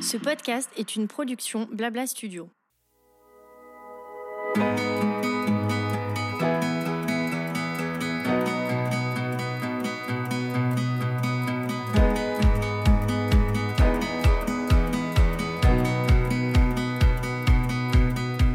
Ce 0.00 0.16
podcast 0.16 0.70
est 0.76 0.94
une 0.94 1.08
production 1.08 1.68
Blabla 1.72 2.06
Studio. 2.06 2.48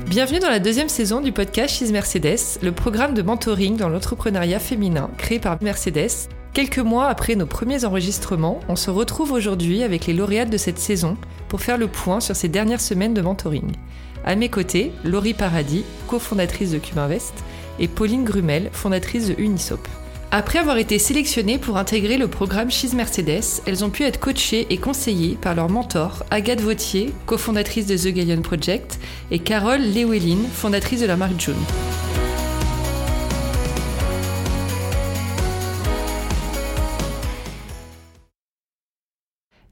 Bienvenue 0.08 0.40
dans 0.40 0.50
la 0.50 0.60
deuxième 0.60 0.88
saison 0.88 1.20
du 1.20 1.34
podcast 1.34 1.76
She's 1.76 1.92
Mercedes, 1.92 2.60
le 2.62 2.72
programme 2.72 3.14
de 3.14 3.22
mentoring 3.22 3.76
dans 3.76 3.90
l'entrepreneuriat 3.90 4.60
féminin 4.60 5.10
créé 5.18 5.40
par 5.40 5.62
Mercedes. 5.62 6.30
Quelques 6.54 6.80
mois 6.80 7.08
après 7.08 7.36
nos 7.36 7.46
premiers 7.46 7.86
enregistrements, 7.86 8.60
on 8.68 8.76
se 8.76 8.90
retrouve 8.90 9.32
aujourd'hui 9.32 9.84
avec 9.84 10.06
les 10.06 10.14
lauréates 10.14 10.50
de 10.50 10.58
cette 10.58 10.80
saison 10.80 11.16
pour 11.48 11.62
faire 11.62 11.78
le 11.78 11.88
point 11.88 12.20
sur 12.20 12.36
ces 12.36 12.50
dernières 12.50 12.82
semaines 12.82 13.14
de 13.14 13.22
mentoring. 13.22 13.72
À 14.26 14.36
mes 14.36 14.50
côtés, 14.50 14.92
Laurie 15.06 15.34
Paradis, 15.34 15.86
cofondatrice 16.08 16.72
de 16.72 16.78
Cubinvest, 16.78 17.34
et 17.80 17.88
Pauline 17.88 18.26
Grumel, 18.26 18.70
fondatrice 18.74 19.30
de 19.30 19.36
Unisop. 19.42 19.80
Après 20.32 20.60
avoir 20.60 20.78
été 20.78 21.00
sélectionnées 21.00 21.58
pour 21.58 21.78
intégrer 21.78 22.18
le 22.18 22.28
programme 22.28 22.70
She's 22.70 22.94
Mercedes, 22.94 23.62
elles 23.66 23.86
ont 23.86 23.90
pu 23.90 24.04
être 24.04 24.20
coachées 24.20 24.68
et 24.70 24.78
conseillées 24.78 25.38
par 25.42 25.56
leur 25.56 25.70
mentor, 25.70 26.26
Agathe 26.32 26.62
Vautier, 26.62 27.14
cofondatrice 27.28 27.88
de 27.88 27.96
The 27.96 28.14
Galleon 28.14 28.42
Project, 28.42 29.00
et 29.32 29.40
Carole 29.40 29.82
Lewellyn, 29.82 30.40
fondatrice 30.54 31.00
de 31.00 31.06
la 31.06 31.16
marque 31.16 31.40
June. 31.40 31.56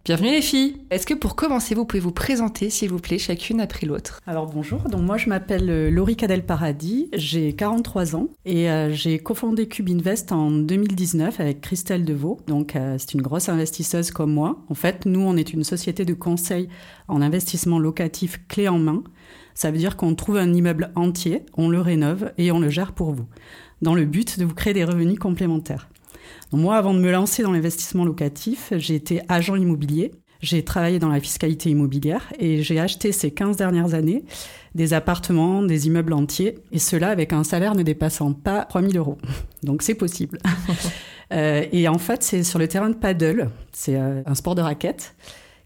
Bienvenue 0.09 0.31
les 0.31 0.41
filles. 0.41 0.77
Est-ce 0.89 1.05
que 1.05 1.13
pour 1.13 1.35
commencer, 1.35 1.75
vous 1.75 1.85
pouvez 1.85 1.99
vous 1.99 2.11
présenter, 2.11 2.71
s'il 2.71 2.89
vous 2.89 2.97
plaît, 2.97 3.19
chacune 3.19 3.61
après 3.61 3.85
l'autre? 3.85 4.21
Alors 4.25 4.47
bonjour, 4.47 4.79
donc 4.89 5.03
moi 5.03 5.17
je 5.17 5.29
m'appelle 5.29 5.69
euh, 5.69 5.91
Laurie 5.91 6.15
Cadel 6.15 6.43
Paradis, 6.43 7.09
j'ai 7.13 7.53
43 7.53 8.15
ans 8.15 8.27
et 8.43 8.71
euh, 8.71 8.91
j'ai 8.91 9.19
cofondé 9.19 9.67
Cube 9.67 9.87
Invest 9.87 10.31
en 10.31 10.49
2019 10.49 11.39
avec 11.39 11.61
Christelle 11.61 12.05
Deveau. 12.05 12.39
Donc 12.47 12.75
euh, 12.75 12.95
c'est 12.97 13.13
une 13.13 13.21
grosse 13.21 13.49
investisseuse 13.49 14.09
comme 14.09 14.33
moi. 14.33 14.57
En 14.69 14.73
fait, 14.73 15.05
nous 15.05 15.21
on 15.21 15.37
est 15.37 15.53
une 15.53 15.63
société 15.63 16.05
de 16.05 16.15
conseil 16.15 16.69
en 17.07 17.21
investissement 17.21 17.77
locatif 17.77 18.41
clé 18.47 18.67
en 18.67 18.79
main. 18.79 19.03
Ça 19.53 19.69
veut 19.69 19.77
dire 19.77 19.95
qu'on 19.95 20.15
trouve 20.15 20.37
un 20.37 20.51
immeuble 20.51 20.91
entier, 20.95 21.45
on 21.55 21.69
le 21.69 21.81
rénove 21.81 22.31
et 22.39 22.51
on 22.51 22.59
le 22.59 22.69
gère 22.69 22.93
pour 22.93 23.11
vous, 23.11 23.27
dans 23.83 23.93
le 23.93 24.05
but 24.05 24.39
de 24.39 24.45
vous 24.45 24.55
créer 24.55 24.73
des 24.73 24.85
revenus 24.85 25.19
complémentaires 25.19 25.87
moi, 26.51 26.77
avant 26.77 26.93
de 26.93 26.99
me 26.99 27.11
lancer 27.11 27.43
dans 27.43 27.51
l'investissement 27.51 28.05
locatif, 28.05 28.73
j'ai 28.77 28.95
été 28.95 29.21
agent 29.27 29.55
immobilier. 29.55 30.11
J'ai 30.41 30.63
travaillé 30.63 30.99
dans 30.99 31.09
la 31.09 31.19
fiscalité 31.19 31.69
immobilière 31.69 32.31
et 32.39 32.63
j'ai 32.63 32.79
acheté 32.79 33.11
ces 33.11 33.31
15 33.31 33.57
dernières 33.57 33.93
années 33.93 34.23
des 34.73 34.93
appartements, 34.93 35.63
des 35.63 35.87
immeubles 35.87 36.13
entiers, 36.13 36.59
et 36.71 36.79
cela 36.79 37.09
avec 37.09 37.33
un 37.33 37.43
salaire 37.43 37.75
ne 37.75 37.83
dépassant 37.83 38.33
pas 38.33 38.63
3000 38.65 38.97
euros. 38.97 39.17
Donc 39.63 39.81
c'est 39.81 39.95
possible. 39.95 40.37
euh, 41.33 41.65
et 41.71 41.87
en 41.87 41.97
fait, 41.97 42.23
c'est 42.23 42.43
sur 42.43 42.59
le 42.59 42.67
terrain 42.67 42.89
de 42.89 42.95
paddle, 42.95 43.49
c'est 43.73 43.95
euh, 43.95 44.21
un 44.25 44.35
sport 44.35 44.55
de 44.55 44.61
raquette, 44.61 45.15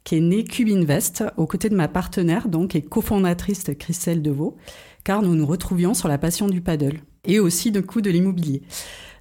qui 0.03 0.17
est 0.17 0.21
né 0.21 0.43
Cube 0.43 0.69
Invest 0.69 1.23
aux 1.37 1.45
côtés 1.45 1.69
de 1.69 1.75
ma 1.75 1.87
partenaire, 1.87 2.47
donc, 2.47 2.75
et 2.75 2.81
cofondatrice 2.81 3.63
Christelle 3.77 4.21
Deveau, 4.21 4.57
car 5.03 5.21
nous 5.21 5.35
nous 5.35 5.45
retrouvions 5.45 5.93
sur 5.93 6.07
la 6.07 6.17
passion 6.17 6.47
du 6.47 6.61
paddle 6.61 6.99
et 7.25 7.39
aussi 7.39 7.71
de 7.71 7.79
coup 7.79 8.01
de 8.01 8.09
l'immobilier. 8.09 8.61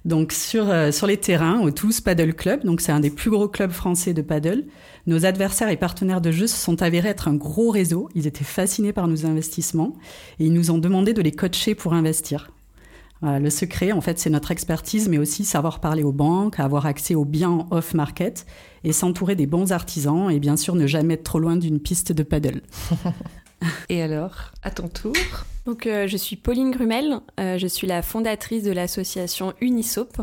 Donc 0.05 0.33
sur, 0.33 0.69
euh, 0.69 0.91
sur 0.91 1.07
les 1.07 1.17
terrains, 1.17 1.61
au 1.61 1.71
Tous 1.71 2.01
Paddle 2.01 2.33
Club, 2.33 2.65
donc 2.65 2.81
c'est 2.81 2.91
un 2.91 2.99
des 2.99 3.09
plus 3.09 3.29
gros 3.29 3.47
clubs 3.47 3.71
français 3.71 4.13
de 4.13 4.21
paddle, 4.21 4.65
nos 5.07 5.25
adversaires 5.25 5.69
et 5.69 5.77
partenaires 5.77 6.19
de 6.19 6.31
jeu 6.31 6.47
se 6.47 6.57
sont 6.57 6.81
avérés 6.81 7.09
être 7.09 7.29
un 7.29 7.35
gros 7.35 7.69
réseau. 7.69 8.09
Ils 8.13 8.27
étaient 8.27 8.43
fascinés 8.43 8.91
par 8.91 9.07
nos 9.07 9.25
investissements 9.25 9.93
et 10.39 10.45
ils 10.45 10.53
nous 10.53 10.71
ont 10.71 10.77
demandé 10.77 11.13
de 11.13 11.21
les 11.21 11.31
coacher 11.31 11.75
pour 11.75 11.93
investir. 11.93 12.51
le 13.21 13.49
secret, 13.49 13.93
en 13.93 14.01
fait, 14.01 14.19
c'est 14.19 14.29
notre 14.29 14.51
expertise, 14.51 15.07
mais 15.07 15.17
aussi 15.17 15.45
savoir 15.45 15.79
parler 15.79 16.03
aux 16.03 16.11
banques, 16.11 16.59
avoir 16.59 16.85
accès 16.85 17.15
aux 17.15 17.23
biens 17.23 17.67
off-market 17.71 18.45
et 18.83 18.91
s'entourer 18.91 19.35
des 19.35 19.47
bons 19.47 19.71
artisans 19.71 20.29
et 20.29 20.39
bien 20.39 20.57
sûr 20.57 20.75
ne 20.75 20.87
jamais 20.87 21.13
être 21.13 21.23
trop 21.23 21.39
loin 21.39 21.55
d'une 21.55 21.79
piste 21.79 22.11
de 22.11 22.23
paddle. 22.23 22.61
Et 23.89 24.01
alors, 24.01 24.51
à 24.63 24.71
ton 24.71 24.87
tour 24.87 25.13
donc, 25.65 25.87
euh, 25.87 26.07
je 26.07 26.17
suis 26.17 26.35
Pauline 26.35 26.71
Grumel, 26.71 27.21
euh, 27.39 27.57
je 27.57 27.67
suis 27.67 27.87
la 27.87 28.01
fondatrice 28.01 28.63
de 28.63 28.71
l'association 28.73 29.53
Unisop. 29.61 30.17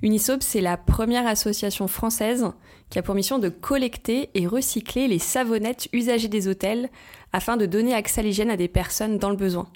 Unisop, 0.00 0.42
c'est 0.42 0.60
la 0.60 0.76
première 0.76 1.26
association 1.26 1.88
française 1.88 2.46
qui 2.88 3.00
a 3.00 3.02
pour 3.02 3.16
mission 3.16 3.40
de 3.40 3.48
collecter 3.48 4.30
et 4.34 4.46
recycler 4.46 5.08
les 5.08 5.18
savonnettes 5.18 5.88
usagées 5.92 6.28
des 6.28 6.46
hôtels 6.46 6.88
afin 7.32 7.56
de 7.56 7.66
donner 7.66 7.94
accès 7.94 8.20
à 8.20 8.24
l'hygiène 8.24 8.48
à 8.48 8.56
des 8.56 8.68
personnes 8.68 9.18
dans 9.18 9.30
le 9.30 9.36
besoin. 9.36 9.66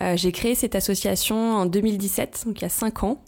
Euh, 0.00 0.16
j'ai 0.16 0.32
créé 0.32 0.56
cette 0.56 0.74
association 0.74 1.54
en 1.54 1.66
2017, 1.66 2.42
donc 2.46 2.58
il 2.58 2.62
y 2.62 2.66
a 2.66 2.70
5 2.70 3.04
ans. 3.04 3.22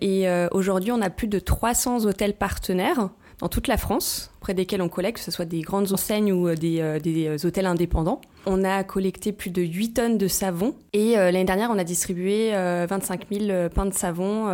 Et 0.00 0.26
aujourd'hui, 0.50 0.90
on 0.90 1.00
a 1.00 1.08
plus 1.08 1.28
de 1.28 1.38
300 1.38 2.04
hôtels 2.04 2.34
partenaires 2.34 3.10
dans 3.40 3.48
toute 3.48 3.68
la 3.68 3.76
France, 3.76 4.32
près 4.40 4.52
desquels 4.52 4.82
on 4.82 4.88
collecte, 4.88 5.18
que 5.18 5.24
ce 5.24 5.30
soit 5.30 5.44
des 5.44 5.60
grandes 5.60 5.92
enseignes 5.92 6.32
ou 6.32 6.52
des 6.56 7.36
hôtels 7.44 7.66
indépendants. 7.66 8.20
On 8.50 8.64
a 8.64 8.82
collecté 8.82 9.32
plus 9.32 9.50
de 9.50 9.60
8 9.60 9.92
tonnes 9.92 10.16
de 10.16 10.26
savon. 10.26 10.74
Et 10.94 11.18
euh, 11.18 11.30
l'année 11.30 11.44
dernière, 11.44 11.70
on 11.70 11.78
a 11.78 11.84
distribué 11.84 12.52
25 12.52 13.26
euh, 13.30 13.38
000 13.38 13.50
euh, 13.50 13.68
pains 13.68 13.84
de 13.84 13.92
savon 13.92 14.46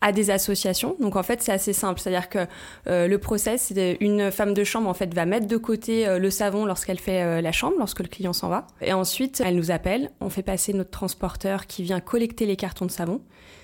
à 0.00 0.12
des 0.12 0.30
associations. 0.30 0.96
Donc 1.00 1.16
en 1.16 1.22
fait, 1.22 1.42
c'est 1.42 1.52
assez 1.52 1.74
simple, 1.74 2.00
c'est-à-dire 2.00 2.30
que 2.30 2.46
le 2.86 3.16
process, 3.18 3.74
une 4.00 4.30
femme 4.30 4.54
de 4.54 4.64
chambre 4.64 4.88
en 4.88 4.94
fait 4.94 5.12
va 5.12 5.26
mettre 5.26 5.46
de 5.46 5.56
côté 5.58 6.06
le 6.18 6.30
savon 6.30 6.64
lorsqu'elle 6.64 6.98
fait 6.98 7.42
la 7.42 7.52
chambre, 7.52 7.74
lorsque 7.78 8.00
le 8.00 8.08
client 8.08 8.32
s'en 8.32 8.48
va, 8.48 8.66
et 8.80 8.92
ensuite 8.94 9.42
elle 9.44 9.56
nous 9.56 9.70
appelle, 9.70 10.10
on 10.20 10.30
fait 10.30 10.42
passer 10.42 10.72
notre 10.72 10.90
transporteur 10.90 11.66
qui 11.66 11.82
vient 11.82 12.00
collecter 12.00 12.46
les 12.46 12.56
cartons 12.56 12.86
de 12.86 12.90
savon 12.90 13.20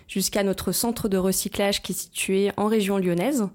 jusqu'à 0.07 0.43
notre 0.43 0.73
centre 0.73 1.09
de 1.09 1.17
recyclage 1.17 1.81
qui 1.83 1.93
est 1.93 1.97
situé 1.97 2.53
en 2.59 2.67
région 2.67 2.99
lyonnaise. 2.99 3.49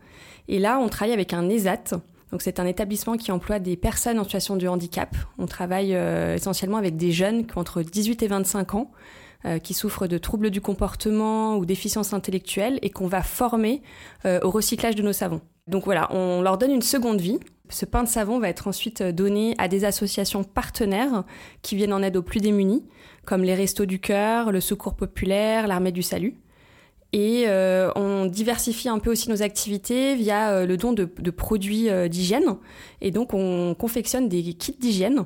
Et 0.47 0.59
là, 0.59 0.79
on 0.79 0.87
travaille 0.87 1.13
avec 1.13 1.33
un 1.33 1.47
ESAT 1.49 1.99
donc 2.31 2.41
c'est 2.41 2.59
un 2.59 2.65
établissement 2.65 3.15
qui 3.15 3.31
emploie 3.31 3.59
des 3.59 3.77
personnes 3.77 4.19
en 4.19 4.23
situation 4.23 4.55
de 4.55 4.67
handicap. 4.67 5.15
On 5.37 5.45
travaille 5.45 5.95
euh, 5.95 6.35
essentiellement 6.35 6.77
avec 6.77 6.97
des 6.97 7.11
jeunes 7.11 7.45
entre 7.55 7.81
18 7.81 8.23
et 8.23 8.27
25 8.27 8.75
ans, 8.75 8.91
euh, 9.45 9.59
qui 9.59 9.73
souffrent 9.73 10.07
de 10.07 10.17
troubles 10.17 10.49
du 10.49 10.61
comportement 10.61 11.57
ou 11.57 11.65
déficience 11.65 12.13
intellectuelle 12.13 12.79
et 12.81 12.89
qu'on 12.89 13.07
va 13.07 13.21
former 13.21 13.81
euh, 14.25 14.39
au 14.43 14.49
recyclage 14.49 14.95
de 14.95 15.03
nos 15.03 15.13
savons. 15.13 15.41
Donc 15.67 15.85
voilà, 15.85 16.13
on 16.13 16.41
leur 16.41 16.57
donne 16.57 16.71
une 16.71 16.81
seconde 16.81 17.21
vie. 17.21 17.39
Ce 17.69 17.85
pain 17.85 18.03
de 18.03 18.07
savon 18.07 18.39
va 18.39 18.49
être 18.49 18.67
ensuite 18.67 19.03
donné 19.03 19.53
à 19.57 19.67
des 19.67 19.85
associations 19.85 20.43
partenaires 20.43 21.23
qui 21.61 21.75
viennent 21.75 21.93
en 21.93 22.01
aide 22.01 22.17
aux 22.17 22.23
plus 22.23 22.39
démunis, 22.39 22.85
comme 23.25 23.43
les 23.43 23.53
Restos 23.53 23.85
du 23.85 23.99
Cœur, 23.99 24.51
le 24.51 24.61
Secours 24.61 24.95
Populaire, 24.95 25.67
l'Armée 25.67 25.91
du 25.91 26.01
Salut. 26.01 26.35
Et 27.13 27.45
euh, 27.47 27.89
on 27.95 28.25
diversifie 28.25 28.89
un 28.89 28.99
peu 28.99 29.11
aussi 29.11 29.29
nos 29.29 29.41
activités 29.41 30.15
via 30.15 30.51
euh, 30.51 30.65
le 30.65 30.75
don 30.75 30.91
de, 30.93 31.05
produits 31.05 31.89
euh, 31.89 32.07
d'hygiène. 32.07 32.57
Et 33.01 33.11
donc 33.11 33.33
on 33.33 33.75
confectionne 33.75 34.27
des 34.27 34.41
kits 34.53 34.75
d'hygiène 34.79 35.25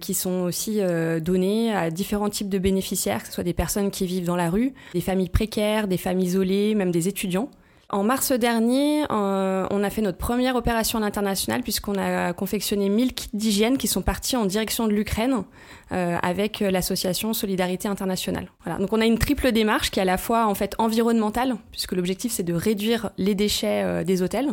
qui 0.00 0.14
sont 0.14 0.44
aussi 0.44 0.80
donnés 1.20 1.74
à 1.74 1.90
différents 1.90 2.30
types 2.30 2.48
de 2.48 2.58
bénéficiaires, 2.58 3.20
que 3.20 3.28
ce 3.28 3.34
soit 3.34 3.44
des 3.44 3.52
personnes 3.52 3.90
qui 3.90 4.06
vivent 4.06 4.24
dans 4.24 4.34
la 4.34 4.48
rue, 4.48 4.72
des 4.94 5.02
familles 5.02 5.28
précaires, 5.28 5.88
des 5.88 5.98
femmes 5.98 6.20
isolées, 6.20 6.74
même 6.74 6.90
des 6.90 7.06
étudiants. 7.06 7.50
En 7.90 8.04
mars 8.04 8.32
dernier, 8.32 9.04
euh, 9.10 9.66
on 9.70 9.82
a 9.82 9.88
fait 9.88 10.02
notre 10.02 10.18
première 10.18 10.56
opération 10.56 10.98
à 10.98 11.00
l'international 11.00 11.62
puisqu'on 11.62 11.94
a 11.94 12.34
confectionné 12.34 12.90
1000 12.90 13.14
kits 13.14 13.30
d'hygiène 13.32 13.78
qui 13.78 13.88
sont 13.88 14.02
partis 14.02 14.36
en 14.36 14.44
direction 14.44 14.86
de 14.86 14.92
l'Ukraine 14.92 15.44
euh, 15.92 16.18
avec 16.22 16.60
l'association 16.60 17.32
Solidarité 17.32 17.88
Internationale. 17.88 18.50
Donc 18.78 18.92
on 18.92 19.00
a 19.00 19.06
une 19.06 19.16
triple 19.18 19.52
démarche 19.52 19.90
qui 19.90 20.00
est 20.00 20.02
à 20.02 20.04
la 20.04 20.18
fois 20.18 20.46
en 20.48 20.54
fait 20.54 20.74
environnementale 20.76 21.56
puisque 21.72 21.92
l'objectif 21.92 22.30
c'est 22.30 22.42
de 22.42 22.52
réduire 22.52 23.08
les 23.16 23.34
déchets 23.34 23.82
euh, 23.84 24.04
des 24.04 24.20
hôtels. 24.20 24.52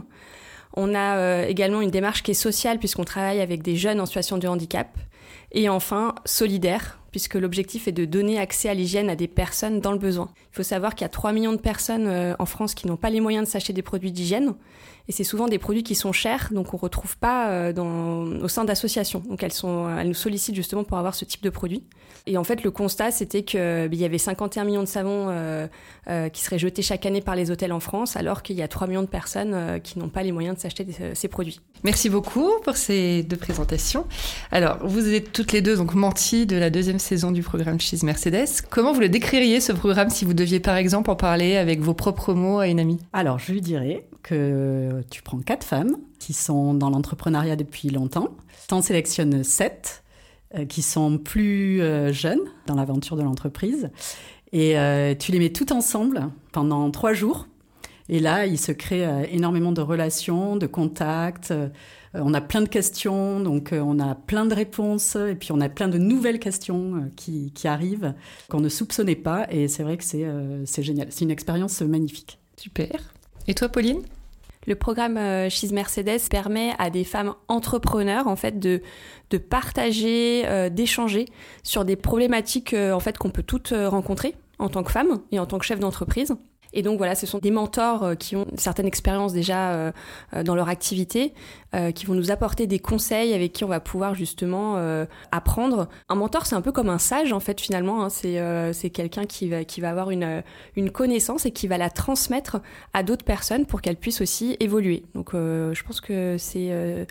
On 0.78 0.96
a 0.96 1.46
également 1.48 1.82
une 1.82 1.92
démarche 1.92 2.24
qui 2.24 2.32
est 2.32 2.34
sociale 2.34 2.80
puisqu'on 2.80 3.06
travaille 3.06 3.42
avec 3.42 3.64
des 3.64 3.76
jeunes 3.76 4.00
en 4.02 4.06
situation 4.06 4.38
de 4.38 4.48
handicap. 4.48 4.90
Et 5.54 5.70
enfin, 5.70 6.16
solidaire 6.26 7.00
puisque 7.16 7.36
l'objectif 7.36 7.88
est 7.88 7.94
de 7.94 8.04
donner 8.04 8.40
accès 8.40 8.68
à 8.68 8.74
l'hygiène 8.74 9.10
à 9.10 9.16
des 9.16 9.30
personnes 9.30 9.80
dans 9.80 9.94
le 9.94 9.98
besoin. 9.98 10.28
Il 10.52 10.56
faut 10.58 10.64
savoir 10.64 10.96
qu'il 10.96 11.04
y 11.04 11.06
a 11.06 11.10
3 11.10 11.32
millions 11.32 11.54
de 11.54 11.58
personnes 11.58 12.08
euh, 12.08 12.34
en 12.40 12.46
France 12.46 12.76
qui 12.76 12.88
n'ont 12.88 12.98
pas 12.98 13.10
les 13.10 13.22
moyens 13.22 13.46
de 13.48 13.50
s'acheter 13.50 13.72
des 13.72 13.82
produits 13.82 14.12
d'hygiène, 14.12 14.54
et 15.08 15.12
c'est 15.12 15.24
souvent 15.24 15.48
des 15.48 15.60
produits 15.60 15.84
qui 15.84 15.96
sont 15.96 16.12
chers, 16.12 16.50
donc 16.52 16.74
on 16.74 16.78
ne 16.78 16.82
retrouve 16.82 17.18
pas 17.18 17.50
euh, 17.50 17.74
dans, 17.74 18.26
au 18.42 18.48
sein 18.48 18.66
d'associations. 18.66 19.24
Donc 19.28 19.44
elles, 19.44 19.54
sont, 19.54 19.90
elles 19.90 20.08
nous 20.08 20.14
sollicitent 20.14 20.56
justement 20.56 20.84
pour 20.84 20.98
avoir 20.98 21.16
ce 21.16 21.26
type 21.26 21.44
de 21.44 21.50
produit. 21.50 21.84
Et 22.28 22.38
en 22.38 22.44
fait, 22.44 22.64
le 22.64 22.72
constat, 22.72 23.12
c'était 23.12 23.44
qu'il 23.44 23.60
ben, 23.60 23.94
y 23.94 24.04
avait 24.04 24.18
51 24.18 24.64
millions 24.64 24.82
de 24.82 24.88
savons 24.88 25.28
euh, 25.30 25.68
euh, 26.10 26.30
qui 26.30 26.42
seraient 26.42 26.58
jetés 26.58 26.82
chaque 26.82 27.06
année 27.06 27.22
par 27.22 27.36
les 27.36 27.52
hôtels 27.52 27.72
en 27.72 27.80
France, 27.80 28.16
alors 28.16 28.42
qu'il 28.42 28.56
y 28.56 28.64
a 28.64 28.68
3 28.68 28.88
millions 28.88 29.04
de 29.04 29.08
personnes 29.08 29.54
euh, 29.54 29.80
qui 29.80 30.00
n'ont 30.00 30.10
pas 30.10 30.24
les 30.24 30.32
moyens 30.32 30.56
de 30.56 30.62
s'acheter 30.62 30.88
ces 31.14 31.28
produits. 31.28 31.60
Merci 31.84 32.10
beaucoup 32.10 32.50
pour 32.64 32.78
ces 32.78 33.22
deux 33.22 33.38
présentations. 33.38 34.08
Alors, 34.52 34.80
vous 34.82 35.14
êtes 35.14 35.34
toutes 35.34 35.52
les 35.52 35.62
deux 35.62 35.78
donc 35.78 35.94
menti 35.94 36.48
de 36.48 36.56
la 36.56 36.72
deuxième 36.72 36.98
saison 36.98 37.32
du 37.32 37.44
programme 37.44 37.80
Cheese 37.80 38.04
Mercedes. 38.04 38.62
Comment 38.72 38.92
vous 38.92 39.02
le 39.02 39.10
décririez 39.10 39.60
ce 39.60 39.72
programme 39.72 40.10
si 40.10 40.26
vous 40.26 40.34
deviez 40.34 40.60
par 40.60 40.78
exemple 40.78 41.12
en 41.12 41.16
parler 41.16 41.58
avec 41.58 41.80
vos 41.82 41.94
propres 41.94 42.34
mots 42.34 42.58
à 42.58 42.68
une 42.68 42.80
amie? 42.80 43.00
Alors, 43.14 43.38
je 43.38 43.52
lui 43.52 43.62
dirais 43.62 44.08
que 44.24 44.95
tu 45.10 45.22
prends 45.22 45.40
quatre 45.40 45.66
femmes 45.66 45.98
qui 46.20 46.34
sont 46.34 46.74
dans 46.74 46.90
l'entrepreneuriat 46.90 47.56
depuis 47.56 47.90
longtemps. 47.90 48.30
Tu 48.68 48.74
en 48.74 48.82
sélectionnes 48.82 49.44
sept 49.44 50.04
qui 50.70 50.82
sont 50.82 51.18
plus 51.18 51.82
jeunes 52.14 52.40
dans 52.66 52.76
l'aventure 52.76 53.18
de 53.18 53.24
l'entreprise. 53.24 53.90
Et 54.54 54.76
tu 55.20 55.32
les 55.32 55.40
mets 55.40 55.52
toutes 55.52 55.72
ensemble 55.72 56.30
pendant 56.52 56.90
trois 56.92 57.14
jours. 57.14 57.48
Et 58.08 58.20
là, 58.20 58.46
il 58.46 58.60
se 58.60 58.72
crée 58.72 59.06
énormément 59.32 59.72
de 59.72 59.82
relations, 59.82 60.56
de 60.56 60.68
contacts. 60.68 61.54
Euh, 62.16 62.22
on 62.24 62.34
a 62.34 62.42
plein 62.42 62.62
de 62.62 62.70
questions, 62.70 63.40
donc 63.40 63.74
euh, 63.74 63.80
on 63.80 64.00
a 64.00 64.16
plein 64.16 64.46
de 64.46 64.54
réponses, 64.54 65.16
et 65.16 65.36
puis 65.36 65.52
on 65.52 65.62
a 65.62 65.70
plein 65.70 65.88
de 65.88 65.98
nouvelles 65.98 66.40
questions 66.40 66.96
euh, 66.96 67.00
qui, 67.16 67.52
arrivent 67.66 68.14
qu'on 68.48 68.60
ne 68.60 68.70
soupçonnait 68.70 69.16
pas, 69.16 69.48
et 69.50 69.68
c'est 69.68 69.84
vrai 69.84 69.98
que 69.98 70.04
c'est 70.04 70.84
génial. 70.84 71.08
C'est 71.10 71.26
une 71.26 71.32
expérience 71.32 71.82
magnifique. 71.82 72.40
Super. 72.58 73.14
Et 73.48 73.56
toi, 73.56 73.70
Pauline? 73.70 74.02
Le 74.66 74.76
programme 74.76 75.50
She's 75.50 75.72
Mercedes 75.72 76.30
permet 76.30 76.74
à 76.80 76.90
des 76.90 77.04
femmes 77.04 77.34
entrepreneurs 77.48 78.28
en 78.28 78.36
fait 78.36 78.60
de, 78.60 78.82
de 79.30 79.38
partager, 79.38 80.70
d'échanger 80.70 81.26
sur 81.64 81.86
des 81.86 81.96
problématiques 81.96 82.74
en 82.74 83.00
fait 83.00 83.18
qu'on 83.18 83.30
peut 83.30 83.44
toutes 83.44 83.74
rencontrer 83.76 84.36
en 84.60 84.70
tant 84.70 84.84
que 84.84 84.92
femme 84.92 85.22
et 85.32 85.40
en 85.40 85.46
tant 85.46 85.58
que 85.58 85.66
chef 85.66 85.80
d'entreprise. 85.80 86.36
Et 86.76 86.82
donc 86.82 86.98
voilà, 86.98 87.16
ce 87.16 87.26
sont 87.26 87.40
des 87.40 87.52
mentors 87.52 88.04
euh, 88.04 88.16
qui 88.16 88.36
ont 88.36 88.46
une 88.52 88.58
certaine 88.58 88.86
expérience 88.86 89.32
déjà 89.32 89.72
euh, 89.72 89.92
euh, 90.34 90.44
dans 90.44 90.54
leur 90.54 90.70
activité, 90.70 91.34
qui 91.94 92.06
vont 92.06 92.14
nous 92.14 92.32
apporter 92.32 92.68
des 92.68 92.80
conseils 92.80 93.34
avec 93.34 93.52
qui 93.52 93.66
on 93.66 93.68
va 93.68 93.82
pouvoir 93.82 94.16
justement 94.16 94.78
apprendre. 95.34 95.90
Un 96.08 96.16
mentor, 96.16 96.46
c'est 96.46 96.56
un 96.56 96.62
peu 96.62 96.72
comme 96.72 96.88
un 96.88 97.00
sage 97.00 97.34
en 97.34 97.42
fait 97.42 97.60
finalement. 97.60 98.06
Hein. 98.06 98.10
C'est 98.10 98.90
quelqu'un 98.92 99.26
qui 99.26 99.50
va, 99.50 99.66
qui 99.66 99.82
va 99.82 99.90
avoir 99.90 100.10
une, 100.10 100.42
une 100.78 100.90
connaissance 100.90 101.46
et 101.46 101.52
qui 101.52 101.68
va 101.68 101.78
la 101.78 101.90
transmettre 101.90 102.62
à 102.94 103.04
d'autres 103.04 103.26
personnes 103.26 103.66
pour 103.66 103.82
qu'elles 103.82 103.98
puissent 103.98 104.22
aussi 104.22 104.56
évoluer. 104.62 105.04
Donc 105.16 105.32
je 105.34 105.84
pense 105.84 106.00
que 106.00 106.38
c'est 106.38 107.06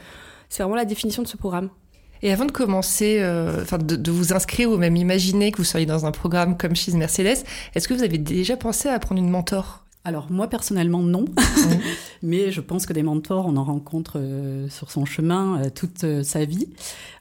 c'est 0.49 0.63
vraiment 0.63 0.77
la 0.77 0.87
définition 0.87 1.23
de 1.23 1.29
ce 1.29 1.37
programme. 1.37 1.69
Et 2.25 2.33
avant 2.33 2.47
de 2.47 2.53
commencer, 2.53 3.19
euh, 3.21 3.61
enfin 3.61 3.77
de, 3.77 4.11
vous 4.11 4.33
inscrire 4.33 4.71
ou 4.71 4.79
même 4.79 4.97
imaginer 4.97 5.53
que 5.53 5.59
vous 5.59 5.65
seriez 5.65 5.85
dans 5.85 6.07
un 6.07 6.11
programme 6.11 6.57
comme 6.57 6.75
chez 6.75 6.91
Mercedes, 6.93 7.45
est-ce 7.75 7.87
que 7.87 7.93
vous 7.93 8.03
avez 8.03 8.17
déjà 8.17 8.57
pensé 8.57 8.89
à 8.89 8.99
prendre 8.99 9.21
une 9.21 9.29
mentor? 9.29 9.85
Alors 10.05 10.31
moi 10.31 10.49
personnellement 10.49 11.03
non, 11.03 11.25
mais 12.23 12.51
je 12.51 12.61
pense 12.61 12.87
que 12.87 12.93
des 12.93 13.03
mentors 13.03 13.47
on 13.47 13.57
en 13.57 13.65
rencontre 13.65 14.19
euh, 14.19 14.69
sur 14.69 14.91
son 14.91 15.05
chemin 15.05 15.63
euh, 15.63 15.71
toute 15.75 16.23
sa 16.23 16.45
vie. 16.45 16.69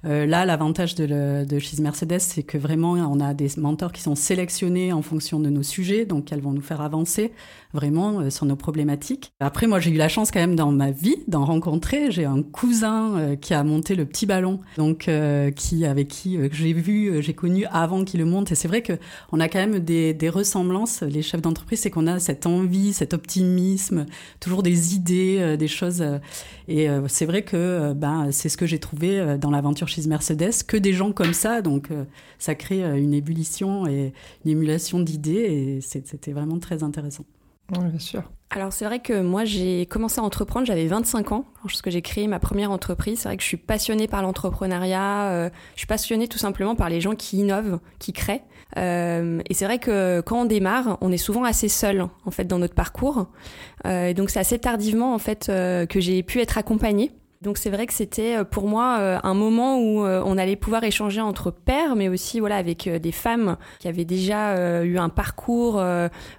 là 0.03 0.45
l'avantage 0.45 0.95
de, 0.95 1.59
chez 1.59 1.81
Mercedes 1.81 2.19
c'est 2.19 2.43
que 2.43 2.57
vraiment 2.57 2.93
on 2.93 3.19
a 3.19 3.33
des 3.33 3.49
mentors 3.57 3.91
qui 3.91 4.01
sont 4.01 4.15
sélectionnés 4.15 4.93
en 4.93 5.01
fonction 5.01 5.39
de 5.39 5.49
nos 5.49 5.63
sujets, 5.63 6.05
donc 6.05 6.31
elles 6.31 6.41
vont 6.41 6.51
nous 6.51 6.61
faire 6.61 6.81
avancer 6.81 7.31
vraiment 7.73 8.19
euh, 8.19 8.29
sur 8.29 8.45
nos 8.45 8.55
problématiques. 8.55 9.33
Après, 9.39 9.67
moi, 9.67 9.79
j'ai 9.79 9.91
eu 9.91 9.97
la 9.97 10.07
chance 10.07 10.31
quand 10.31 10.39
même 10.39 10.55
dans 10.55 10.71
ma 10.71 10.91
vie 10.91 11.17
d'en 11.27 11.43
rencontrer. 11.43 12.11
J'ai 12.11 12.25
un 12.25 12.41
cousin 12.41 13.17
euh, 13.17 13.35
qui 13.35 13.53
a 13.53 13.63
monté 13.63 13.95
le 13.95 14.05
petit 14.05 14.25
ballon, 14.25 14.59
donc 14.77 15.07
euh, 15.07 15.51
qui 15.51 15.85
avec 15.85 16.07
qui 16.07 16.37
j'ai 16.51 16.73
vu, 16.73 17.21
j'ai 17.21 17.33
connu 17.33 17.65
avant 17.71 18.03
qu'il 18.03 18.19
le 18.19 18.25
monte. 18.25 18.51
Et 18.51 18.55
c'est 18.55 18.67
vrai 18.67 18.81
que 18.81 18.93
on 19.31 19.39
a 19.39 19.49
quand 19.49 19.59
même 19.59 19.79
des, 19.79 20.13
des 20.13 20.29
ressemblances. 20.29 21.01
Les 21.01 21.21
chefs 21.21 21.41
d'entreprise, 21.41 21.79
c'est 21.81 21.89
qu'on 21.89 22.07
a 22.07 22.19
cette 22.19 22.45
envie, 22.45 22.72
cet 22.93 23.13
optimisme, 23.13 24.05
toujours 24.39 24.63
des 24.63 24.95
idées, 24.95 25.57
des 25.57 25.67
choses. 25.67 26.03
et 26.67 26.87
c'est 27.07 27.25
vrai 27.25 27.43
que 27.43 27.93
ben 27.93 28.31
c'est 28.31 28.49
ce 28.49 28.57
que 28.57 28.65
j'ai 28.65 28.79
trouvé 28.79 29.37
dans 29.37 29.51
l'aventure 29.51 29.87
chez 29.87 30.01
Mercedes, 30.07 30.63
que 30.67 30.77
des 30.77 30.93
gens 30.93 31.11
comme 31.11 31.33
ça. 31.33 31.61
Donc 31.61 31.89
ça 32.39 32.55
crée 32.55 32.83
une 32.83 33.13
ébullition 33.13 33.85
et 33.87 34.13
une 34.45 34.51
émulation 34.51 34.99
d'idées. 34.99 35.31
Et 35.31 35.81
c'était 35.81 36.31
vraiment 36.31 36.59
très 36.59 36.83
intéressant. 36.83 37.25
Oui, 37.71 37.85
bien 37.85 37.99
sûr. 37.99 38.23
Alors 38.49 38.71
c'est 38.71 38.85
vrai 38.85 38.99
que 38.99 39.19
moi 39.19 39.45
j'ai 39.45 39.87
commencé 39.87 40.19
à 40.19 40.23
entreprendre, 40.23 40.67
j'avais 40.67 40.85
25 40.85 41.31
ans 41.31 41.45
lorsque 41.63 41.89
j'ai 41.89 42.03
créé 42.03 42.27
ma 42.27 42.39
première 42.39 42.69
entreprise. 42.69 43.19
C'est 43.19 43.29
vrai 43.29 43.37
que 43.37 43.41
je 43.41 43.47
suis 43.47 43.57
passionnée 43.57 44.07
par 44.07 44.21
l'entrepreneuriat, 44.21 45.31
euh, 45.31 45.49
je 45.73 45.79
suis 45.79 45.87
passionnée 45.87 46.27
tout 46.27 46.37
simplement 46.37 46.75
par 46.75 46.87
les 46.87 47.01
gens 47.01 47.15
qui 47.15 47.37
innovent, 47.37 47.79
qui 47.97 48.13
créent. 48.13 48.43
Euh, 48.77 49.41
et 49.49 49.53
c'est 49.53 49.65
vrai 49.65 49.79
que 49.79 50.21
quand 50.21 50.41
on 50.41 50.45
démarre, 50.45 50.97
on 51.01 51.11
est 51.11 51.17
souvent 51.17 51.43
assez 51.43 51.69
seul 51.69 52.07
en 52.25 52.31
fait 52.31 52.45
dans 52.45 52.59
notre 52.59 52.75
parcours. 52.75 53.27
Euh, 53.85 54.07
et 54.07 54.13
donc 54.13 54.29
c'est 54.29 54.39
assez 54.39 54.59
tardivement 54.59 55.13
en 55.13 55.19
fait 55.19 55.47
que 55.47 55.99
j'ai 55.99 56.23
pu 56.23 56.39
être 56.39 56.57
accompagnée 56.57 57.11
donc 57.43 57.57
c'est 57.57 57.69
vrai 57.69 57.85
que 57.85 57.93
c'était 57.93 58.37
euh, 58.37 58.43
pour 58.45 58.67
moi 58.67 58.97
euh, 58.99 59.19
un 59.21 59.33
moment 59.33 59.77
où 59.77 60.05
euh, 60.05 60.23
on 60.25 60.37
allait 60.37 60.55
pouvoir 60.55 60.85
échanger 60.85 61.19
entre 61.19 61.51
pairs, 61.51 61.97
mais 61.97 62.07
aussi 62.07 62.39
voilà 62.39 62.55
avec 62.55 62.87
des 62.87 63.11
femmes 63.11 63.57
qui 63.79 63.89
avaient 63.89 64.05
déjà 64.05 64.83
eu 64.83 64.97
un 64.97 65.09
parcours 65.09 65.75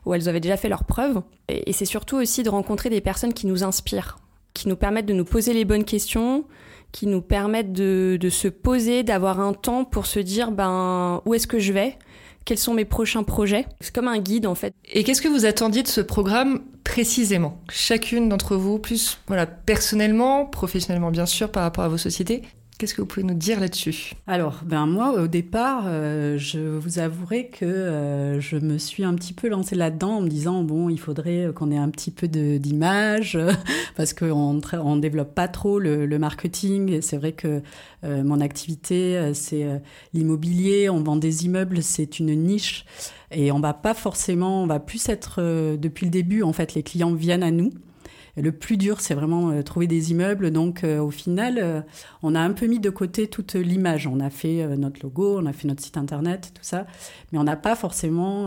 où 0.07 0.15
elles 0.15 0.29
avaient 0.29 0.41
déjà 0.41 0.57
fait 0.57 0.69
leurs 0.69 0.85
preuves. 0.85 1.21
Et 1.49 1.73
c'est 1.73 1.85
surtout 1.85 2.17
aussi 2.17 2.43
de 2.43 2.49
rencontrer 2.49 2.89
des 2.89 3.01
personnes 3.01 3.35
qui 3.35 3.47
nous 3.47 3.65
inspirent, 3.65 4.17
qui 4.55 4.69
nous 4.69 4.77
permettent 4.77 5.07
de 5.07 5.13
nous 5.13 5.25
poser 5.25 5.53
les 5.53 5.65
bonnes 5.65 5.85
questions, 5.85 6.45
qui 6.93 7.07
nous 7.07 7.21
permettent 7.21 7.73
de, 7.73 8.17
de 8.19 8.31
se 8.31 8.49
poser, 8.49 9.03
d'avoir 9.03 9.41
un 9.41 9.53
temps 9.53 9.85
pour 9.85 10.07
se 10.07 10.21
dire 10.21 10.53
ben 10.53 11.21
où 11.27 11.35
est-ce 11.35 11.47
que 11.47 11.59
je 11.59 11.73
vais? 11.73 11.99
Quels 12.45 12.59
sont 12.59 12.75
mes 12.75 12.85
prochains 12.85 13.23
projets. 13.23 13.67
C'est 13.81 13.95
comme 13.95 14.09
un 14.09 14.19
guide 14.19 14.47
en 14.47 14.55
fait. 14.55 14.75
Et 14.93 15.05
qu'est-ce 15.05 15.23
que 15.23 15.29
vous 15.29 15.47
attendiez 15.47 15.83
de 15.83 15.89
ce 15.89 16.01
programme 16.01 16.63
précisément? 16.85 17.61
Chacune 17.71 18.29
d'entre 18.29 18.57
vous, 18.57 18.79
plus 18.79 19.19
voilà 19.27 19.47
personnellement, 19.47 20.47
professionnellement 20.47 21.11
bien 21.11 21.27
sûr 21.27 21.51
par 21.51 21.63
rapport 21.63 21.85
à 21.85 21.89
vos 21.89 21.99
sociétés, 21.99 22.43
Qu'est-ce 22.77 22.93
que 22.95 23.03
vous 23.03 23.07
pouvez 23.07 23.25
nous 23.25 23.35
dire 23.35 23.61
là-dessus? 23.61 24.15
Alors, 24.27 24.63
ben 24.65 24.87
moi, 24.87 25.13
au 25.13 25.29
départ, 25.29 25.85
euh, 25.87 26.37
je 26.39 26.59
vous 26.59 26.99
avouerai 26.99 27.47
que 27.47 27.65
euh, 27.65 28.41
je 28.41 28.57
me 28.57 28.79
suis 28.79 29.05
un 29.05 29.15
petit 29.15 29.33
peu 29.33 29.49
lancée 29.49 29.77
là-dedans 29.77 30.17
en 30.17 30.21
me 30.23 30.29
disant 30.29 30.65
bon, 30.65 30.89
il 30.89 30.99
faudrait 30.99 31.53
qu'on 31.55 31.71
ait 31.71 31.79
un 31.79 31.89
petit 31.91 32.11
peu 32.11 32.27
d'image 32.27 33.39
parce 33.97 34.13
qu'on 34.13 34.61
on 34.73 34.97
développe 34.97 35.37
pas 35.37 35.47
trop 35.47 35.79
le, 35.79 36.19
marketing. 36.19 37.01
C'est 37.01 37.17
vrai 37.17 37.31
que 37.31 37.63
euh, 38.03 38.25
mon 38.25 38.41
activité, 38.41 39.33
c'est 39.35 39.65
l'immobilier. 40.13 40.91
On 40.91 41.01
vend 41.01 41.15
des 41.15 41.45
immeubles, 41.45 41.81
c'est 41.81 42.19
une 42.19 42.35
niche 42.35 42.87
et 43.31 43.53
on 43.53 43.61
va 43.61 43.73
pas 43.73 43.95
forcément, 43.95 44.65
on 44.65 44.67
va 44.67 44.81
plus 44.81 45.09
être 45.09 45.41
depuis 45.77 46.07
le 46.07 46.11
début. 46.11 46.43
En 46.43 46.53
fait, 46.53 46.75
les 46.75 46.83
clients 46.83 47.15
viennent 47.15 47.45
à 47.45 47.53
nous. 47.53 47.71
Le 48.37 48.51
plus 48.51 48.77
dur, 48.77 49.01
c'est 49.01 49.15
vraiment 49.15 49.51
euh, 49.51 49.63
trouver 49.63 49.87
des 49.87 50.11
immeubles. 50.11 50.51
Donc, 50.51 50.83
euh, 50.83 50.99
au 50.99 51.11
final, 51.11 51.59
euh, 51.63 51.81
on 52.23 52.35
a 52.35 52.41
un 52.41 52.51
peu 52.51 52.67
mis 52.67 52.81
de 52.81 52.91
côté 52.91 53.29
toute 53.29 53.55
l'image. 53.55 54.09
On 54.09 54.19
a 54.19 54.29
fait 54.29 54.67
notre 54.77 55.01
logo, 55.03 55.39
on 55.39 55.47
a 55.47 55.53
fait 55.53 55.69
notre 55.69 55.83
site 55.83 55.97
internet, 55.97 56.51
tout 56.55 56.65
ça, 56.65 56.87
mais 57.31 57.39
on 57.39 57.45
n'a 57.45 57.57
pas 57.57 57.77
forcément, 57.77 58.47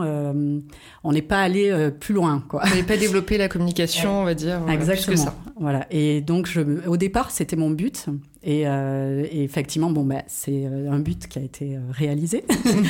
on 1.03 1.11
n'est 1.11 1.21
pas 1.21 1.41
allé 1.41 1.89
plus 1.99 2.13
loin. 2.13 2.43
Quoi. 2.49 2.63
On 2.71 2.75
n'est 2.75 2.83
pas 2.83 2.97
développé 2.97 3.37
la 3.37 3.47
communication, 3.47 4.21
on 4.21 4.25
va 4.25 4.33
dire. 4.33 4.61
Exactement. 4.69 5.17
ça. 5.17 5.35
Voilà. 5.59 5.87
Et 5.91 6.21
donc, 6.21 6.47
je, 6.47 6.61
au 6.87 6.97
départ, 6.97 7.31
c'était 7.31 7.55
mon 7.55 7.69
but. 7.69 8.07
Et, 8.43 8.61
et, 8.61 9.43
effectivement, 9.43 9.91
bon, 9.91 10.03
bah, 10.03 10.23
c'est 10.27 10.65
un 10.65 10.99
but 10.99 11.27
qui 11.27 11.39
a 11.39 11.41
été 11.41 11.77
réalisé. 11.91 12.43